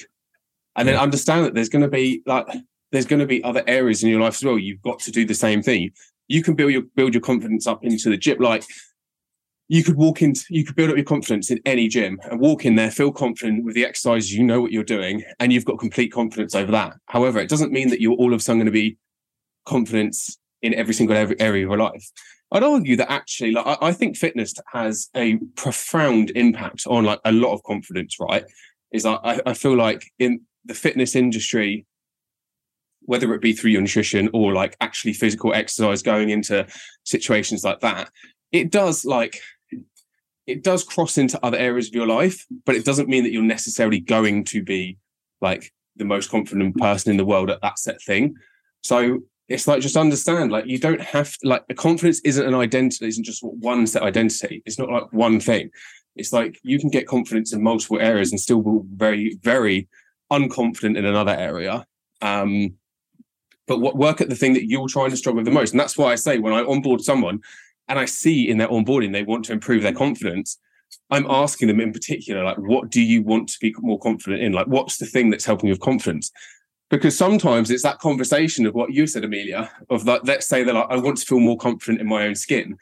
[0.76, 2.46] and then understand that there's going to be like
[2.90, 4.58] there's going to be other areas in your life as well.
[4.58, 5.90] You've got to do the same thing.
[6.28, 8.38] you can build your build your confidence up into the gym.
[8.38, 8.64] Like
[9.68, 12.64] you could walk in, you could build up your confidence in any gym and walk
[12.64, 15.78] in there, feel confident with the exercise, you know what you're doing, and you've got
[15.78, 16.94] complete confidence over that.
[17.06, 18.98] However, it doesn't mean that you're all of a sudden going to be
[19.64, 22.10] confidence in every single area of your life.
[22.52, 27.32] I'd argue that actually, like I, think fitness has a profound impact on like a
[27.32, 28.44] lot of confidence, right?
[28.92, 31.86] Is I, I feel like in the fitness industry,
[33.00, 36.66] whether it be through your nutrition or like actually physical exercise going into
[37.04, 38.10] situations like that,
[38.52, 39.40] it does like
[40.46, 43.42] it does cross into other areas of your life, but it doesn't mean that you're
[43.42, 44.98] necessarily going to be
[45.40, 48.34] like the most confident person in the world at that set thing.
[48.82, 53.06] So it's like just understand, like you don't have to, like confidence isn't an identity,
[53.06, 54.62] isn't just one set identity.
[54.66, 55.70] It's not like one thing.
[56.16, 59.88] It's like you can get confidence in multiple areas and still be very, very
[60.30, 61.86] unconfident in another area.
[62.20, 62.74] Um,
[63.66, 65.70] but what work at the thing that you're trying to struggle with the most.
[65.70, 67.40] And that's why I say when I onboard someone,
[67.92, 69.98] and I see in their onboarding they want to improve their mm.
[69.98, 70.58] confidence,
[71.10, 74.52] I'm asking them in particular, like, what do you want to be more confident in?
[74.52, 76.32] Like, what's the thing that's helping you with confidence?
[76.88, 80.74] Because sometimes it's that conversation of what you said, Amelia, of like, let's say that
[80.74, 82.78] like, I want to feel more confident in my own skin.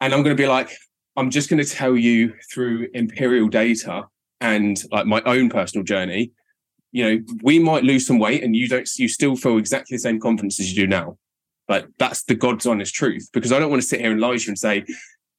[0.00, 0.76] And I'm going to be like,
[1.16, 4.08] I'm just going to tell you through imperial data
[4.40, 6.32] and like my own personal journey,
[6.90, 10.00] you know, we might lose some weight and you don't, you still feel exactly the
[10.00, 11.16] same confidence as you do now.
[11.70, 13.30] Like that's the God's honest truth.
[13.32, 14.84] Because I don't want to sit here and lie to you and say,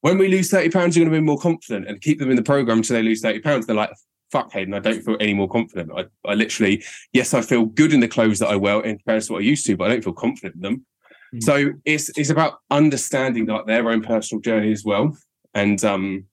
[0.00, 2.36] when we lose 30 pounds, you're going to be more confident and keep them in
[2.36, 3.66] the program until they lose 30 pounds.
[3.66, 3.92] They're like,
[4.32, 5.92] fuck Hayden, I don't feel any more confident.
[5.94, 9.28] I, I literally, yes, I feel good in the clothes that I wear in comparison
[9.28, 10.86] to what I used to, but I don't feel confident in them.
[11.34, 11.40] Mm-hmm.
[11.40, 15.16] So it's it's about understanding like their own personal journey as well
[15.54, 16.26] and um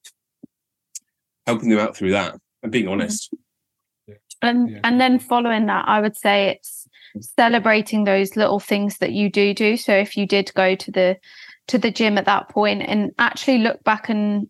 [1.45, 3.34] helping them out through that and being honest.
[4.41, 4.80] And yeah.
[4.84, 6.88] and then following that, I would say it's
[7.20, 9.78] celebrating those little things that you do do.
[9.78, 11.18] So if you did go to the
[11.70, 14.49] to the gym at that point and actually look back and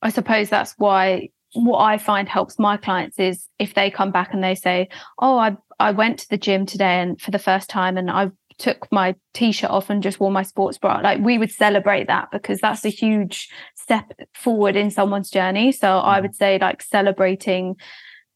[0.00, 4.32] i suppose that's why what i find helps my clients is if they come back
[4.32, 7.68] and they say oh i i went to the gym today and for the first
[7.68, 11.00] time and i took my t-shirt off and just wore my sports bra.
[11.02, 15.72] Like we would celebrate that because that's a huge step forward in someone's journey.
[15.72, 16.22] So i mm-hmm.
[16.22, 17.76] would say like celebrating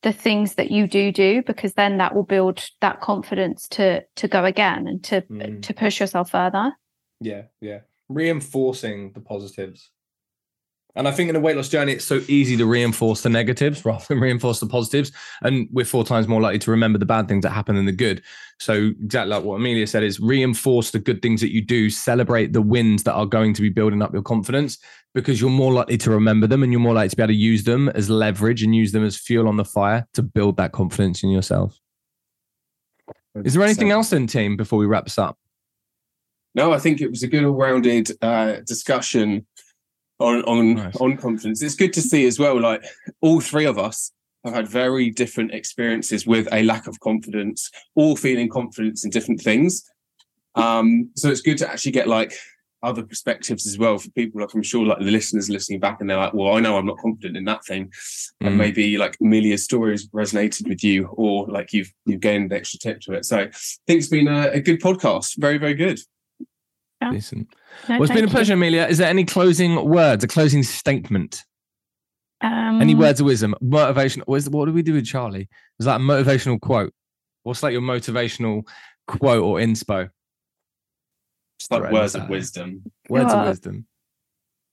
[0.04, 4.28] the things that you do do because then that will build that confidence to to
[4.28, 5.60] go again and to mm.
[5.62, 6.72] to push yourself further
[7.20, 9.90] yeah yeah reinforcing the positives
[10.96, 13.84] and I think in a weight loss journey, it's so easy to reinforce the negatives
[13.84, 15.10] rather than reinforce the positives.
[15.42, 17.90] And we're four times more likely to remember the bad things that happen than the
[17.90, 18.22] good.
[18.60, 22.52] So, exactly like what Amelia said, is reinforce the good things that you do, celebrate
[22.52, 24.78] the wins that are going to be building up your confidence
[25.14, 27.34] because you're more likely to remember them and you're more likely to be able to
[27.34, 30.72] use them as leverage and use them as fuel on the fire to build that
[30.72, 31.78] confidence in yourself.
[33.44, 35.38] Is there anything else in team before we wrap this up?
[36.54, 39.46] No, I think it was a good all-rounded uh, discussion
[40.20, 40.96] on on nice.
[40.96, 41.62] on confidence.
[41.62, 42.60] It's good to see as well.
[42.60, 42.84] Like
[43.20, 44.12] all three of us
[44.44, 49.40] have had very different experiences with a lack of confidence, all feeling confidence in different
[49.40, 49.82] things.
[50.54, 52.32] Um, so it's good to actually get like
[52.84, 54.40] other perspectives as well for people.
[54.40, 56.86] Like I'm sure like the listeners listening back and they're like, well, I know I'm
[56.86, 57.86] not confident in that thing.
[58.42, 58.46] Mm.
[58.46, 62.56] And maybe like Amelia's story has resonated with you or like you've you've gained an
[62.56, 63.24] extra tip to it.
[63.24, 63.50] So I
[63.86, 65.36] think it's been a, a good podcast.
[65.38, 65.98] Very, very good.
[67.02, 67.10] Yeah.
[67.12, 67.48] Decent.
[67.88, 68.58] No, well, it's been a pleasure, you.
[68.58, 68.86] Amelia.
[68.86, 71.44] Is there any closing words, a closing statement?
[72.40, 74.22] Um, any words of wisdom, motivation?
[74.26, 75.48] What, what do we do with Charlie?
[75.78, 76.92] Is that a motivational quote?
[77.42, 78.66] What's like your motivational
[79.06, 80.10] quote or inspo?
[81.64, 82.82] Just like words of wisdom.
[83.08, 83.86] Words of wisdom.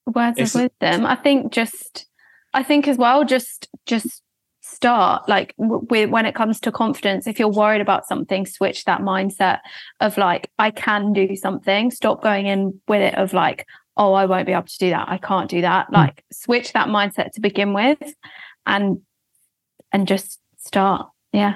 [0.05, 1.05] Words it's, of wisdom.
[1.05, 2.05] I think just,
[2.53, 4.21] I think as well, just, just
[4.61, 9.01] start like with when it comes to confidence if you're worried about something switch that
[9.01, 9.57] mindset
[9.99, 13.65] of like i can do something stop going in with it of like
[13.97, 15.93] oh i won't be able to do that i can't do that mm.
[15.93, 18.13] like switch that mindset to begin with
[18.67, 19.01] and
[19.91, 21.55] and just start yeah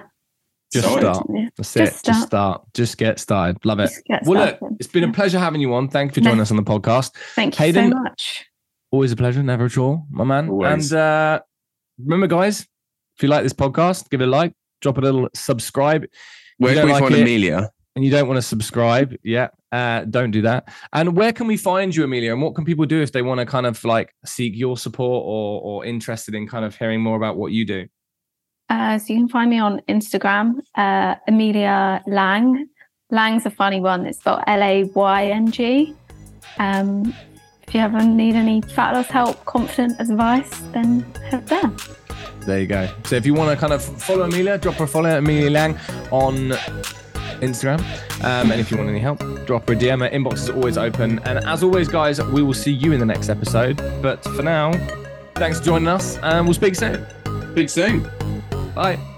[0.74, 1.26] just start.
[1.34, 1.50] Yeah.
[1.58, 1.98] That's just it.
[1.98, 2.16] Start.
[2.16, 2.62] Just start.
[2.74, 3.64] Just get started.
[3.66, 3.92] Love it.
[4.24, 5.88] Well, look, it's been a pleasure having you on.
[5.88, 6.44] Thank you for joining no.
[6.44, 7.16] us on the podcast.
[7.36, 8.46] Thank you Hayden, so much.
[8.92, 10.50] Always a pleasure, never a chore, my man.
[10.50, 10.92] Always.
[10.92, 11.42] And uh,
[12.04, 16.06] remember, guys, if you like this podcast, give it a like, drop a little subscribe.
[16.58, 17.70] Where's we like find Amelia?
[17.96, 20.68] And you don't want to subscribe, yeah, uh, don't do that.
[20.92, 22.34] And where can we find you, Amelia?
[22.34, 25.24] And what can people do if they want to kind of like seek your support
[25.26, 27.88] or or interested in kind of hearing more about what you do?
[28.70, 32.68] Uh, so you can find me on Instagram, uh, Amelia Layng.
[33.12, 34.06] Layng's a funny one.
[34.06, 35.96] It's spelled L A Y N G.
[36.58, 37.14] Um,
[37.68, 41.72] if you ever need any fat loss help, confident advice, then head there.
[42.42, 42.88] There you go.
[43.06, 46.12] So if you want to kind of follow Amelia, drop her a follow Amelia Layng
[46.12, 46.52] on
[47.42, 47.80] Instagram.
[48.24, 50.02] Um, and if you want any help, drop her a DM.
[50.02, 51.20] Our inbox is always open.
[51.26, 53.78] And as always, guys, we will see you in the next episode.
[54.02, 54.74] But for now,
[55.36, 57.06] thanks for joining us, and we'll speak soon.
[57.54, 58.10] Big soon.
[58.76, 59.15] Bye.